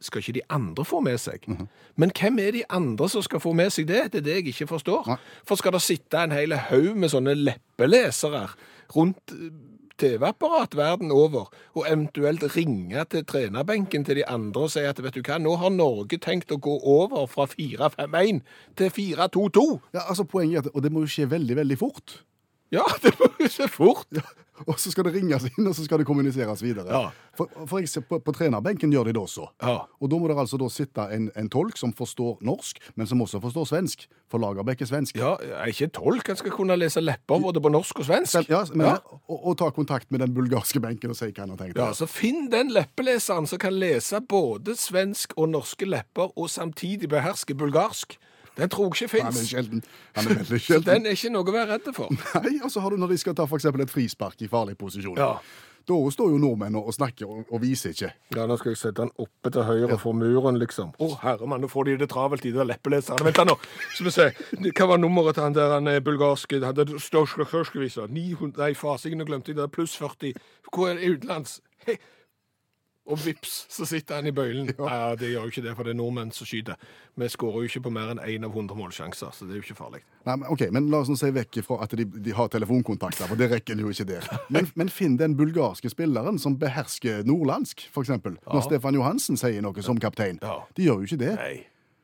skal 0.00 0.22
ikke 0.22 0.32
de 0.38 0.46
andre 0.50 0.84
få 0.84 1.00
med 1.00 1.18
seg? 1.18 1.46
Mhm. 1.46 1.68
Men 1.96 2.10
hvem 2.10 2.38
er 2.38 2.50
de 2.52 2.62
andre 2.70 3.08
som 3.08 3.22
skal 3.22 3.40
få 3.40 3.52
med 3.52 3.70
seg 3.70 3.86
det? 3.86 4.12
Det 4.12 4.20
er 4.20 4.26
det 4.26 4.34
jeg 4.34 4.46
ikke 4.54 4.68
forstår. 4.68 5.06
Nei. 5.06 5.16
For 5.44 5.56
skal 5.56 5.72
det 5.72 5.82
sitte 5.82 6.22
en 6.22 6.30
hel 6.30 6.52
haug 6.52 6.96
med 6.96 7.10
sånne 7.10 7.34
leppelesere 7.34 8.48
rundt 8.94 9.32
eh, 9.32 9.50
TV-apparat 9.98 10.76
verden 10.76 11.10
over, 11.10 11.50
og 11.74 11.86
eventuelt 11.88 12.44
ringe 12.56 13.04
til 13.10 13.24
trenerbenken 13.24 14.04
til 14.04 14.20
de 14.20 14.26
andre 14.30 14.68
og 14.68 14.70
si 14.70 14.84
at 14.86 15.02
vet 15.02 15.16
du 15.16 15.22
hva, 15.26 15.40
nå 15.42 15.56
har 15.58 15.74
Norge 15.74 16.20
tenkt 16.22 16.54
å 16.54 16.60
gå 16.62 16.76
over 16.86 17.26
fra 17.26 17.48
4-5-1 17.50 18.40
til 18.78 18.92
4-2-2. 18.94 19.66
Ja, 19.96 20.06
altså 20.06 20.24
Poenget 20.28 20.56
er 20.56 20.68
at 20.68 20.74
og 20.76 20.84
det 20.84 20.92
må 20.94 21.02
jo 21.02 21.10
skje 21.10 21.26
veldig, 21.30 21.56
veldig 21.56 21.78
fort. 21.80 22.20
Ja, 22.74 22.84
det 23.02 23.14
skje 23.48 23.68
fort. 23.72 24.06
Og 24.66 24.74
så 24.82 24.90
skal 24.90 25.06
det 25.06 25.12
ringes 25.14 25.44
inn, 25.46 25.66
og 25.70 25.74
så 25.76 25.84
skal 25.86 26.00
det 26.02 26.06
kommuniseres 26.08 26.62
videre. 26.64 26.90
Ja. 26.90 27.10
For, 27.38 27.50
for 27.70 27.78
jeg 27.78 27.90
ser 27.92 28.02
på, 28.08 28.18
på 28.24 28.32
trenerbenken 28.34 28.90
gjør 28.90 29.06
de 29.06 29.14
det 29.14 29.20
også. 29.22 29.46
Ja. 29.62 29.84
Og 30.02 30.10
da 30.10 30.18
må 30.18 30.26
det 30.30 30.34
altså 30.42 30.58
da 30.58 30.66
sitte 30.72 31.04
en, 31.14 31.28
en 31.38 31.50
tolk 31.52 31.78
som 31.78 31.92
forstår 31.94 32.40
norsk, 32.44 32.80
men 32.98 33.06
som 33.06 33.22
også 33.22 33.38
forstår 33.44 33.68
svensk. 33.70 34.08
For 34.28 34.42
Lagerbäck 34.42 34.82
er 34.82 34.90
svensk. 34.90 35.16
Ja, 35.20 35.36
er 35.38 35.70
ikke 35.70 35.90
tolk, 36.00 36.26
han 36.32 36.40
skal 36.40 36.54
kunne 36.56 36.76
lese 36.78 37.02
lepper 37.04 37.38
både 37.44 37.62
på 37.62 37.70
norsk 37.72 38.02
og 38.02 38.08
svensk. 38.10 38.50
Ja, 38.50 38.64
men, 38.74 38.88
Ja. 38.88 38.96
Og, 39.28 39.38
og 39.52 39.58
ta 39.60 39.70
kontakt 39.74 40.10
med 40.10 40.24
den 40.24 40.34
bulgarske 40.34 40.82
benken 40.82 41.12
og 41.14 41.18
si 41.18 41.30
hva 41.30 41.44
han 41.44 41.54
har 41.54 41.60
tenkt. 41.62 41.78
Ja, 41.78 41.92
så 41.94 42.08
finn 42.10 42.48
den 42.50 42.72
leppeleseren 42.74 43.46
som 43.46 43.60
kan 43.62 43.78
lese 43.78 44.18
både 44.26 44.74
svensk 44.80 45.36
og 45.38 45.52
norske 45.54 45.86
lepper, 45.86 46.34
og 46.34 46.50
samtidig 46.50 47.10
beherske 47.12 47.54
bulgarsk. 47.54 48.18
Den 48.58 48.72
tror 48.74 48.90
jeg 48.92 49.08
ikke 49.08 49.22
Han 49.22 49.30
er 49.32 49.38
fins. 49.38 49.52
sjelden. 49.52 49.84
Han 50.16 50.26
er 50.26 50.40
veldig 50.42 50.58
Så 50.58 50.66
sjelden. 50.66 50.90
den 50.92 51.06
er 51.06 51.16
ikke 51.16 51.32
noe 51.34 51.46
å 51.46 51.54
være 51.54 51.70
redd 51.76 51.88
for. 51.94 52.12
Nei, 52.44 52.58
og 52.62 52.74
så 52.74 52.82
har 52.84 52.94
du 52.94 53.00
når 53.00 53.14
de 53.14 53.22
skal 53.24 53.38
ta 53.38 53.46
for 53.46 53.60
eksempel 53.60 53.86
et 53.86 53.92
frispark 53.92 54.42
i 54.42 54.50
farlig 54.50 54.76
posisjon. 54.80 55.18
Ja. 55.18 55.36
Da 55.88 55.96
står 56.12 56.34
jo 56.34 56.38
nordmenn 56.40 56.74
og 56.76 56.90
snakker 56.92 57.30
og, 57.32 57.46
og 57.48 57.62
viser 57.62 57.94
ikke. 57.94 58.10
Ja, 58.36 58.44
nå 58.50 58.58
skal 58.60 58.74
jeg 58.74 58.80
sette 58.80 59.00
den 59.06 59.12
oppe 59.24 59.48
til 59.54 59.64
høyre 59.64 59.96
for 60.00 60.12
muren, 60.12 60.58
liksom. 60.60 60.90
Å, 61.00 61.08
herremann, 61.22 61.62
nå 61.64 61.70
får 61.72 61.88
de 61.88 61.94
det 62.02 62.10
travelt, 62.12 62.44
de 62.44 62.52
der 62.52 62.68
leppeleserne. 62.68 63.24
Vent 63.24 63.40
da 63.40 63.46
nå, 63.48 63.54
skal 63.94 64.10
vi 64.10 64.12
se. 64.12 64.26
Hva 64.68 64.90
var 64.92 65.00
nummeret 65.00 65.38
til 65.38 65.46
han 65.46 65.56
der 65.56 65.72
han 65.78 65.88
er 65.88 66.04
bulgarske? 66.04 66.60
Han 66.60 66.76
der 66.76 66.92
førsteviser. 67.00 68.12
900, 68.12 68.60
nei, 68.60 68.74
fasingen, 68.76 69.22
nå 69.22 69.30
glemte 69.30 69.54
jeg 69.54 69.62
det. 69.62 69.70
Pluss 69.72 69.96
40. 69.96 70.36
Hvor 70.68 70.90
er 70.90 71.00
det 71.00 71.14
utenlands? 71.16 71.62
Hei. 71.86 71.96
Og 73.08 73.20
vips, 73.24 73.54
så 73.72 73.86
sitter 73.88 74.18
han 74.20 74.28
i 74.28 74.32
bøylen. 74.36 74.68
Ja. 74.76 75.14
det 75.16 75.30
gjør 75.32 75.46
jo 75.46 75.52
ikke 75.52 75.64
det, 75.64 75.72
for 75.78 75.88
det 75.88 75.94
er 75.94 75.98
nordmenn 75.98 76.32
som 76.34 76.48
skyter. 76.48 76.76
Vi 77.18 77.28
skårer 77.32 77.64
jo 77.64 77.70
ikke 77.70 77.82
på 77.86 77.92
mer 77.94 78.12
enn 78.12 78.20
én 78.20 78.44
av 78.44 78.52
100 78.52 78.76
målsjanser, 78.76 79.32
så 79.32 79.48
det 79.48 79.56
er 79.56 79.62
jo 79.62 79.64
ikke 79.64 79.78
farlig. 79.78 80.02
Nei, 80.28 80.34
men, 80.34 80.44
ok, 80.52 80.66
men 80.76 80.90
La 80.92 81.00
oss 81.02 81.08
nå 81.12 81.16
se 81.18 81.30
vekk 81.32 81.60
fra 81.64 81.80
at 81.86 81.96
de, 81.96 82.04
de 82.04 82.36
har 82.36 82.50
telefonkontakter, 82.52 83.30
for 83.30 83.40
det 83.40 83.48
rekker 83.54 83.78
de 83.78 83.86
jo 83.86 83.94
ikke 83.94 84.08
der. 84.12 84.28
Men, 84.52 84.68
men 84.78 84.92
finn 84.92 85.16
den 85.20 85.38
bulgarske 85.38 85.90
spilleren 85.92 86.38
som 86.42 86.58
behersker 86.60 87.24
nordlandsk, 87.28 87.88
f.eks. 87.88 88.12
Når 88.18 88.62
Stefan 88.68 89.00
Johansen 89.00 89.40
sier 89.40 89.64
noe 89.64 89.84
som 89.84 90.00
kaptein. 90.00 90.40
Ja. 90.44 90.60
De 90.76 90.88
gjør 90.88 91.02
jo 91.02 91.10
ikke 91.10 91.22
det. 91.24 91.34
Nei. 91.40 91.56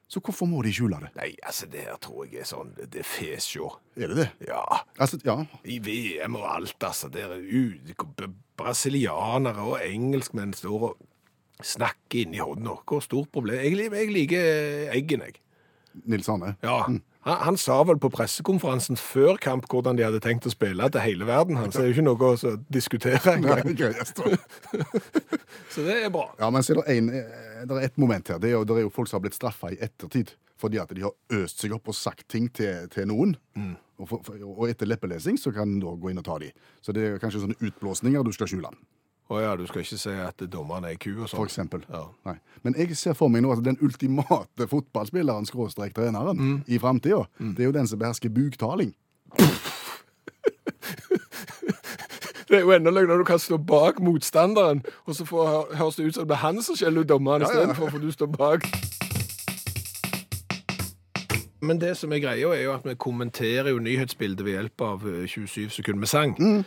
Så 0.09 0.21
hvorfor 0.21 0.47
må 0.47 0.61
de 0.63 0.73
skjule 0.75 0.99
det? 1.01 1.11
Nei, 1.17 1.31
altså, 1.43 1.67
det 1.73 1.87
her 1.87 1.97
tror 2.03 2.27
jeg 2.29 2.43
er 2.45 2.49
sånn 2.49 2.75
Det 2.77 3.01
er 3.01 3.07
fesjå. 3.09 3.71
Er 3.97 4.13
det 4.13 4.19
det? 4.21 4.27
Ja. 4.51 4.63
Altså, 5.01 5.19
ja. 5.25 5.39
I 5.65 5.79
VM 5.83 6.37
og 6.39 6.45
alt, 6.51 6.77
altså. 6.85 7.09
Der 7.13 7.33
er 7.35 7.41
ut, 7.41 8.05
brasilianere 8.61 9.65
og 9.65 9.81
engelskmenn 9.83 10.53
står 10.55 10.89
og 10.91 11.65
snakker 11.65 12.25
inni 12.25 12.43
hånda. 12.43 12.77
Hvor 12.85 13.03
stort 13.05 13.33
problem 13.35 13.59
Jeg, 13.63 13.91
jeg 13.91 14.13
liker 14.13 14.93
Eggen, 14.95 15.25
jeg. 15.27 15.41
Nils 16.05 16.29
Arne. 16.29 16.57
Ja. 16.63 16.83
Han, 17.25 17.39
han 17.49 17.59
sa 17.61 17.79
vel 17.89 18.01
på 18.01 18.11
pressekonferansen 18.13 18.99
før 19.01 19.39
kamp 19.41 19.69
hvordan 19.73 19.99
de 19.99 20.07
hadde 20.07 20.21
tenkt 20.25 20.49
å 20.49 20.53
spille 20.53 20.89
til 20.93 21.05
hele 21.05 21.29
verden. 21.29 21.59
Han 21.61 21.73
sier 21.73 21.89
jo 21.89 21.97
ikke 21.97 22.07
noe 22.07 22.33
å 22.35 22.55
diskutere 22.73 23.37
engang. 23.39 23.73
Så 25.75 25.85
det 25.87 25.97
er 26.05 26.11
bra. 26.13 26.29
Ja, 26.39 26.51
men 26.53 26.65
så 26.65 26.75
er 26.75 26.81
det, 26.81 26.97
en, 26.99 27.09
eh, 27.17 27.63
det 27.65 27.79
er 27.79 27.87
et 27.89 28.01
moment 28.01 28.29
her. 28.29 28.41
Det 28.43 28.51
er, 28.51 28.59
jo, 28.59 28.65
det 28.69 28.77
er 28.77 28.85
jo 28.85 28.93
folk 28.93 29.09
som 29.11 29.19
har 29.19 29.25
blitt 29.27 29.39
straffa 29.39 29.73
i 29.73 29.81
ettertid. 29.83 30.35
Fordi 30.61 30.79
at 30.81 30.93
de 30.95 31.03
har 31.03 31.41
øst 31.41 31.65
seg 31.65 31.73
opp 31.75 31.89
og 31.91 31.97
sagt 31.99 32.29
ting 32.31 32.47
til, 32.55 32.85
til 32.93 33.09
noen. 33.11 33.35
Og, 33.99 34.07
for, 34.11 34.23
for, 34.27 34.39
og 34.45 34.69
etter 34.71 34.89
leppelesing 34.91 35.39
så 35.41 35.53
kan 35.55 35.69
en 35.69 35.81
da 35.83 35.95
gå 35.99 36.13
inn 36.13 36.21
og 36.21 36.27
ta 36.27 36.37
de. 36.43 36.51
Så 36.85 36.95
det 36.95 37.09
er 37.09 37.23
kanskje 37.23 37.43
sånne 37.45 37.59
utblåsninger 37.59 38.27
du 38.27 38.33
skal 38.37 38.51
skjule. 38.51 38.71
Å 39.33 39.39
ja, 39.41 39.55
du 39.57 39.65
skal 39.67 39.81
ikke 39.81 39.97
si 39.97 40.13
at 40.21 40.43
dommeren 40.53 40.85
er 40.85 40.99
ku 41.01 41.11
og 41.15 41.29
sånn. 41.31 41.39
For 41.39 41.49
eksempel. 41.49 41.85
Ja. 41.89 42.03
Nei. 42.29 42.35
Men 42.67 42.75
jeg 42.77 42.97
ser 43.01 43.17
for 43.17 43.33
meg 43.33 43.41
nå 43.45 43.55
at 43.55 43.63
den 43.65 43.79
ultimate 43.81 44.67
fotballspilleren, 44.69 45.47
skråstrek 45.49 45.95
treneren, 45.97 46.61
i 46.69 46.77
framtida, 46.83 47.25
det 47.41 47.65
er 47.65 47.71
jo 47.71 47.77
den 47.79 47.89
som 47.89 47.99
behersker 48.03 48.33
buktaling. 48.35 48.93
Det 52.45 52.59
er 52.59 52.67
jo 52.69 52.75
enda 52.77 52.91
løgn 52.93 53.09
når 53.09 53.23
du 53.23 53.25
kan 53.27 53.41
stå 53.41 53.57
bak 53.57 53.97
motstanderen, 54.05 54.83
og 55.09 55.17
så 55.17 55.25
får, 55.27 55.73
høres 55.81 55.97
det 55.97 56.05
ut 56.11 56.19
som 56.19 56.27
det 56.29 56.37
er 56.37 56.43
han 56.45 56.61
som 56.63 56.77
skjeller 56.77 57.03
ut 57.03 57.09
dommeren 57.11 57.43
Ja, 57.43 57.49
ja, 57.49 57.55
ja. 57.55 57.63
istedenfor, 57.65 57.91
for 57.91 58.05
du 58.05 58.13
står 58.13 58.29
bak. 58.37 58.69
Men 61.65 61.81
det 61.83 61.95
som 62.01 62.13
er 62.13 62.23
greia, 62.23 62.53
er 62.55 62.67
jo 62.67 62.75
at 62.75 62.85
vi 62.87 62.95
kommenterer 63.01 63.73
jo 63.73 63.81
nyhetsbildet 63.83 64.45
ved 64.47 64.59
hjelp 64.59 64.85
av 64.85 65.09
eh, 65.09 65.25
27 65.31 65.71
sekunder 65.81 66.05
med 66.05 66.13
sang. 66.13 66.37
Mm. 66.39 66.63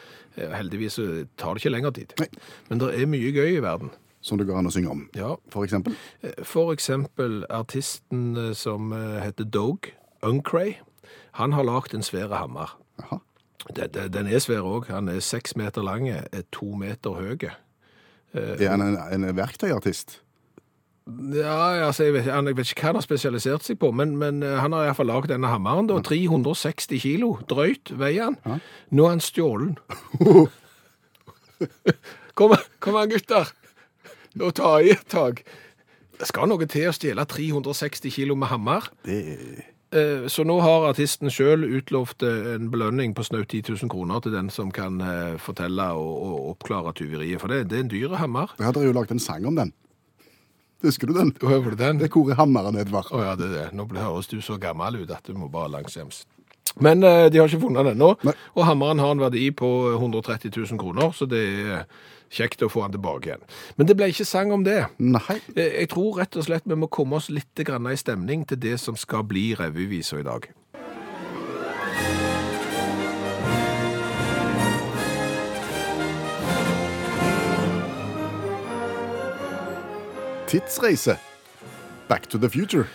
Heldigvis 0.53 0.99
tar 1.37 1.55
det 1.55 1.63
ikke 1.63 1.73
lenger 1.73 1.95
tid. 1.97 2.17
Nei. 2.21 2.27
Men 2.69 2.81
det 2.83 2.91
er 2.93 3.09
mye 3.09 3.31
gøy 3.33 3.55
i 3.55 3.63
verden. 3.65 3.93
Som 4.27 4.37
det 4.37 4.47
går 4.49 4.59
an 4.59 4.67
å 4.67 4.73
synge 4.73 4.91
om. 4.91 5.05
Ja. 5.15 5.35
For 5.53 5.63
eksempel. 5.63 5.95
Eh, 6.25 6.35
For 6.43 6.73
eksempel 6.73 7.45
artisten 7.53 8.35
eh, 8.35 8.51
som 8.57 8.91
eh, 8.95 9.21
heter 9.23 9.47
Dog 9.47 9.91
Uncray. 10.25 10.77
Han 11.39 11.53
har 11.53 11.67
lagd 11.67 11.95
en 11.95 12.03
svær 12.03 12.33
hammer. 12.35 12.73
Aha. 13.03 13.21
Den, 13.77 14.27
er 14.27 14.39
svær 14.41 14.65
òg. 14.65 14.89
Han 14.91 15.09
er 15.11 15.19
seks 15.23 15.55
meter 15.59 15.83
lang, 15.85 16.07
to 16.55 16.71
meter 16.79 17.17
høy. 17.19 17.49
Er 18.33 18.69
han 18.69 18.81
en, 18.81 18.97
en 18.97 19.35
verktøyartist? 19.37 20.21
Ja, 21.07 21.85
altså, 21.87 22.03
jeg 22.03 22.13
vet, 22.17 22.25
jeg 22.27 22.55
vet 22.57 22.71
ikke 22.71 22.81
hva 22.83 22.89
han 22.91 22.97
har 22.99 23.05
spesialisert 23.05 23.63
seg 23.63 23.77
på, 23.79 23.93
men, 23.95 24.17
men 24.19 24.41
eh, 24.43 24.57
han 24.59 24.73
har 24.75 24.89
iallfall 24.89 25.07
lagd 25.07 25.31
denne 25.31 25.47
hammeren. 25.51 25.87
da, 25.87 26.01
360 26.03 26.99
kilo 26.99 27.29
drøyt 27.47 27.93
veier 27.95 28.27
han. 28.33 28.59
Nå 28.91 29.05
er 29.07 29.15
han 29.15 29.23
stjålen. 29.23 29.77
kom, 32.37 32.57
kom 32.83 32.99
an, 32.99 33.09
gutter. 33.13 33.53
Og 34.37 34.53
ta 34.59 34.75
i 34.83 34.91
et 34.93 35.07
tak. 35.09 35.41
Det 36.17 36.27
skal 36.29 36.49
noe 36.49 36.67
til 36.69 36.89
å 36.89 36.93
stjele 36.95 37.25
360 37.29 38.13
kilo 38.13 38.35
med 38.37 38.51
hammer. 38.53 38.91
Det 39.07 39.65
Eh, 39.95 40.25
Så 40.27 40.43
nå 40.43 40.57
har 40.59 40.89
artisten 40.89 41.31
sjøl 41.31 41.61
utlovt 41.63 42.19
eh, 42.27 42.49
en 42.57 42.65
belønning 42.67 43.13
på 43.15 43.23
snaut 43.23 43.47
10 43.47 43.71
000 43.71 43.87
kroner 43.93 44.19
til 44.19 44.33
den 44.35 44.49
som 44.51 44.67
kan 44.67 44.99
fortelle 45.39 45.85
og, 45.95 46.09
og 46.27 46.49
oppklare 46.49 46.91
tyveriet. 46.91 47.39
For 47.39 47.47
det, 47.47 47.69
det 47.71 47.77
er 47.77 47.85
en 47.85 47.91
dyr 47.93 48.17
hammer. 48.19 48.51
Jeg 48.59 48.67
hadde 48.67 48.83
jo 48.83 48.91
lagd 48.97 49.13
en 49.15 49.23
sang 49.23 49.47
om 49.47 49.55
den. 49.55 49.71
Husker 50.85 51.09
du 51.09 51.13
den? 51.17 51.31
Høver 51.41 51.73
du 51.73 51.79
den? 51.79 51.97
Det 51.99 52.07
er 52.09 52.13
hvor 52.13 52.29
er 52.31 52.37
hammeren, 52.37 52.77
Edvard. 52.77 53.09
Å 53.11 53.21
ja, 53.23 53.35
det 53.39 53.47
er 53.49 53.53
det. 53.55 53.67
Nå 53.77 53.87
høres 53.97 54.29
du 54.29 54.37
så 54.45 54.59
gammel 54.61 54.99
ut 55.01 55.13
at 55.13 55.25
du 55.25 55.33
må 55.37 55.49
bare 55.49 55.71
langsomt. 55.73 56.23
Men 56.83 57.01
eh, 57.07 57.29
de 57.33 57.39
har 57.39 57.49
ikke 57.49 57.63
funnet 57.63 57.87
den 57.87 57.95
ennå, 57.95 58.11
og 58.53 58.65
hammeren 58.67 58.99
har 59.01 59.15
en 59.15 59.23
verdi 59.23 59.47
på 59.55 59.69
130 59.95 60.51
000 60.53 60.77
kroner, 60.77 61.09
så 61.15 61.25
det 61.25 61.39
er 61.63 61.87
kjekt 62.29 62.61
å 62.61 62.69
få 62.69 62.83
den 62.85 62.97
tilbake 62.97 63.31
igjen. 63.31 63.45
Men 63.79 63.87
det 63.89 63.95
ble 63.97 64.09
ikke 64.11 64.27
sang 64.27 64.51
om 64.53 64.65
det. 64.67 64.83
Nei. 65.01 65.39
Eh, 65.55 65.79
Jeg 65.81 65.89
tror 65.95 66.19
rett 66.21 66.37
og 66.37 66.45
slett 66.45 66.67
vi 66.69 66.77
må 66.77 66.89
komme 66.93 67.17
oss 67.17 67.31
litt 67.33 67.63
grann 67.65 67.87
i 67.89 67.97
stemning 67.97 68.45
til 68.45 68.59
det 68.61 68.75
som 68.83 68.99
skal 68.99 69.25
bli 69.25 69.47
revyvisa 69.57 70.19
i 70.21 70.27
dag. 70.27 70.45
Tidsreise. 80.47 81.17
Back 82.07 82.29
to 82.29 82.37
the 82.37 82.49
future. 82.49 82.87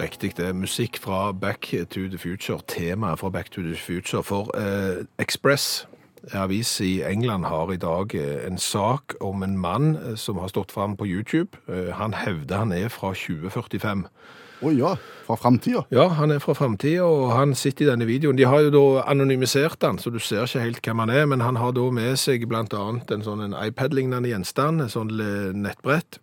Riktig, 0.00 0.36
det 0.36 0.46
er 0.46 0.52
musikk 0.52 0.98
fra 0.98 1.32
Back 1.32 1.74
to 1.90 2.00
the 2.08 2.18
Future, 2.18 2.58
temaet 2.68 3.18
fra 3.18 3.28
Back 3.28 3.50
to 3.50 3.60
the 3.62 3.76
Future. 3.76 4.22
For 4.22 4.56
eh, 4.56 5.04
Express, 5.18 5.88
avis 6.32 6.80
i 6.80 7.02
England, 7.02 7.44
har 7.44 7.72
i 7.72 7.76
dag 7.76 8.14
eh, 8.14 8.46
en 8.46 8.58
sak 8.58 9.14
om 9.20 9.42
en 9.42 9.58
mann 9.58 9.96
eh, 9.96 10.16
som 10.16 10.38
har 10.38 10.48
stått 10.48 10.72
fram 10.72 10.96
på 10.96 11.06
YouTube. 11.06 11.58
Eh, 11.68 11.92
han 11.94 12.14
hevder 12.14 12.56
han 12.56 12.72
er 12.72 12.88
fra 12.88 13.08
2045. 13.08 14.06
Å 14.58 14.72
ja, 14.74 14.94
fra 15.26 15.36
framtida. 15.38 15.84
Ja, 15.94 16.08
han 16.18 16.32
er 16.34 16.40
fra 16.42 16.54
framtida, 16.58 17.04
og 17.06 17.30
han 17.36 17.54
sitter 17.58 17.86
i 17.86 17.90
denne 17.92 18.08
videoen. 18.08 18.38
De 18.38 18.46
har 18.48 18.64
jo 18.66 18.72
da 18.74 18.84
anonymisert 19.10 19.84
han, 19.86 20.00
så 20.02 20.10
du 20.10 20.18
ser 20.18 20.48
ikke 20.48 20.64
helt 20.64 20.80
hvem 20.82 21.02
han 21.04 21.12
er, 21.14 21.26
men 21.30 21.44
han 21.44 21.60
har 21.60 21.74
da 21.76 21.84
med 21.94 22.18
seg 22.18 22.48
annet 22.50 23.12
en 23.14 23.22
sånn 23.26 23.44
en 23.44 23.54
iPad-lignende 23.54 24.32
gjenstand, 24.32 24.82
en 24.82 24.90
sånn 24.90 25.14
nettbrett, 25.62 26.18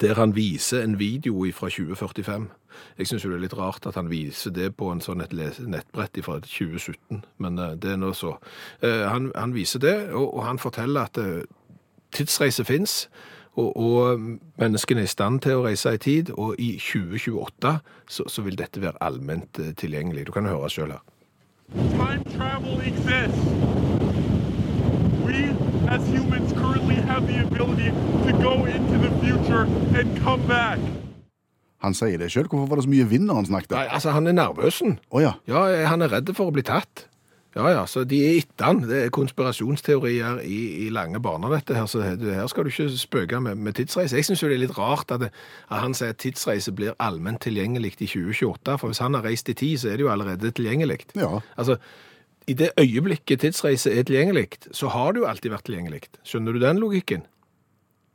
der 0.00 0.14
han 0.20 0.34
viser 0.36 0.84
en 0.84 0.98
video 0.98 1.42
fra 1.52 1.68
2045. 1.72 2.48
Jeg 2.98 3.08
synes 3.08 3.24
jo 3.24 3.30
det 3.30 3.38
er 3.38 3.44
litt 3.46 3.56
rart 3.56 3.86
at 3.88 3.96
han 3.98 4.10
viser 4.10 4.52
det 4.54 4.70
på 4.76 4.90
en 4.92 5.00
sånn 5.04 5.22
et 5.24 5.32
nettbrett 5.32 6.18
fra 6.24 6.38
2017, 6.44 7.22
men 7.42 7.58
eh, 7.58 7.76
det 7.80 7.94
er 7.94 8.00
nå 8.00 8.12
så. 8.16 8.36
Eh, 8.84 9.06
Han, 9.08 9.30
han 9.34 9.54
viser 9.56 9.80
det, 9.80 9.96
og, 10.12 10.34
og 10.34 10.44
han 10.44 10.60
forteller 10.60 11.08
at 11.08 11.20
eh, 11.20 11.46
tidsreise 12.16 12.64
finnes, 12.68 13.06
og, 13.56 13.76
og 13.76 14.20
menneskene 14.60 15.00
er 15.00 15.08
i 15.08 15.12
stand 15.12 15.40
til 15.46 15.58
å 15.58 15.64
reise 15.64 15.94
i 15.96 16.00
tid, 16.02 16.32
og 16.36 16.58
i 16.60 16.76
2028 16.80 17.72
så, 18.08 18.26
så 18.28 18.44
vil 18.44 18.58
dette 18.58 18.82
være 18.82 19.00
allment 19.04 19.60
eh, 19.62 19.72
tilgjengelig. 19.76 20.26
Du 20.28 20.32
kan 20.36 20.48
høre 20.48 20.70
selv 20.70 20.98
her. 20.98 21.02
Time 21.96 22.22
travel 22.36 22.80
exists. 22.86 23.40
We, 25.26 25.50
as 25.90 26.04
humans, 26.12 26.52
currently 26.52 27.00
have 27.08 27.26
the 27.26 27.42
ability 27.42 27.90
to 28.26 28.32
go 28.42 28.64
into 28.66 29.00
the 29.02 29.10
future 29.24 29.66
and 29.98 30.22
come 30.22 30.46
back. 30.46 30.78
Han 31.84 31.94
sier 31.94 32.18
det 32.18 32.30
sjøl. 32.32 32.46
Hvorfor 32.48 32.70
var 32.70 32.80
det 32.80 32.86
så 32.86 32.92
mye 32.92 33.08
vind 33.08 33.26
når 33.28 33.42
han 33.42 33.50
snakket? 33.50 33.74
Nei, 33.76 33.88
altså, 33.90 34.14
han 34.16 34.26
er 34.26 34.36
nervøsen. 34.36 34.98
Oh, 35.10 35.20
ja. 35.22 35.36
Ja, 35.48 35.66
han 35.90 36.02
er 36.02 36.12
redd 36.12 36.32
for 36.36 36.50
å 36.50 36.54
bli 36.54 36.64
tatt. 36.66 37.06
Ja, 37.56 37.70
ja, 37.72 37.84
så 37.88 38.02
de 38.04 38.18
er 38.20 38.34
etter 38.42 38.66
han. 38.68 38.82
Det 38.84 38.96
er 39.00 39.12
konspirasjonsteorier 39.16 40.42
i, 40.44 40.58
i 40.84 40.88
lange 40.92 41.22
baner, 41.24 41.54
dette 41.56 41.76
her. 41.78 41.86
Så 41.88 42.02
det, 42.20 42.34
her 42.36 42.50
skal 42.52 42.66
du 42.66 42.72
ikke 42.72 42.90
spøke 43.00 43.40
med, 43.40 43.56
med 43.56 43.78
tidsreise. 43.78 44.18
Jeg 44.18 44.28
synes 44.28 44.42
jo 44.42 44.50
det 44.50 44.58
er 44.58 44.64
litt 44.66 44.76
rart 44.76 45.14
at, 45.14 45.24
det, 45.24 45.30
at 45.70 45.80
han 45.80 45.96
sier 45.96 46.12
at 46.12 46.20
tidsreise 46.20 46.74
blir 46.76 46.92
allment 47.00 47.40
tilgjengelig 47.46 47.94
i 47.96 48.10
2028. 48.12 48.76
For 48.82 48.92
hvis 48.92 49.00
han 49.00 49.16
har 49.16 49.24
reist 49.24 49.48
i 49.48 49.56
tid, 49.56 49.80
så 49.80 49.88
er 49.88 49.96
det 49.96 50.04
jo 50.04 50.12
allerede 50.12 50.52
tilgjengelig. 50.52 51.08
Ja. 51.16 51.40
Altså, 51.56 51.78
i 52.46 52.58
det 52.60 52.74
øyeblikket 52.76 53.40
tidsreise 53.40 53.90
er 53.90 54.04
tilgjengelig, 54.04 54.48
så 54.76 54.92
har 54.92 55.16
det 55.16 55.24
jo 55.24 55.30
alltid 55.32 55.56
vært 55.56 55.70
tilgjengelig. 55.70 56.04
Skjønner 56.28 56.52
du 56.52 56.60
den 56.60 56.84
logikken? 56.84 57.24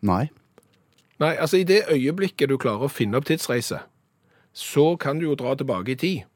Nei. 0.06 0.28
Nei, 1.22 1.34
altså 1.34 1.58
i 1.58 1.66
det 1.66 1.88
øyeblikket 1.90 2.50
du 2.50 2.60
klarer 2.62 2.86
å 2.86 2.94
finne 2.94 3.18
opp 3.18 3.26
tidsreise, 3.26 3.82
så 4.54 4.92
kan 5.02 5.18
du 5.18 5.32
jo 5.32 5.38
dra 5.40 5.58
tilbake 5.58 5.96
i 5.96 5.98
tid. 5.98 6.28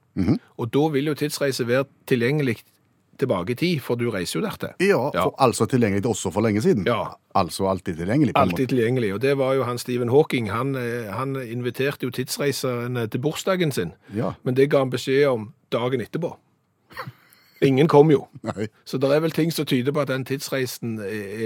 Og 0.57 0.73
da 0.73 0.87
vil 0.93 1.11
jo 1.11 1.15
tidsreise 1.19 1.67
være 1.67 1.85
tilgjengelig 2.07 2.63
tilbake 3.19 3.51
i 3.51 3.55
tid, 3.55 3.81
for 3.81 3.95
du 3.99 4.09
reiser 4.11 4.39
jo 4.39 4.45
dertil. 4.45 4.73
Ja, 4.79 5.11
Ja. 5.13 5.23
For, 5.23 5.35
altså 5.39 5.65
tilgjengelig 5.65 6.05
også 6.05 6.31
for 6.31 6.41
lenge 6.41 6.61
siden. 6.61 6.85
Ja. 6.87 7.15
Altså 7.35 7.67
alltid 7.67 7.97
tilgjengelig. 7.97 8.33
Alltid 8.35 8.67
tilgjengelig, 8.71 9.13
og 9.13 9.21
det 9.21 9.37
var 9.37 9.53
jo 9.55 9.63
han 9.63 9.77
Stephen 9.77 10.09
Hawking. 10.09 10.49
Han, 10.51 10.75
eh, 10.75 11.11
han 11.13 11.35
inviterte 11.35 12.05
jo 12.05 12.11
tidsreiseren 12.11 13.09
til 13.09 13.19
bursdagen 13.21 13.71
sin. 13.71 13.93
Ja. 14.15 14.33
men 14.43 14.55
det 14.55 14.69
ga 14.69 14.77
han 14.83 14.89
beskjed 14.89 15.27
om 15.27 15.53
dagen 15.71 16.01
etterpå. 16.01 16.35
Ingen 17.63 17.87
kom 17.87 18.11
jo. 18.11 18.27
Nei. 18.43 18.67
Så 18.85 18.97
det 18.99 19.09
er 19.15 19.21
vel 19.23 19.31
ting 19.31 19.51
som 19.53 19.65
tyder 19.65 19.93
på 19.95 20.03
at 20.03 20.11
den 20.11 20.25
tidsreisen 20.27 20.97
er 20.99 21.07
er 21.07 21.43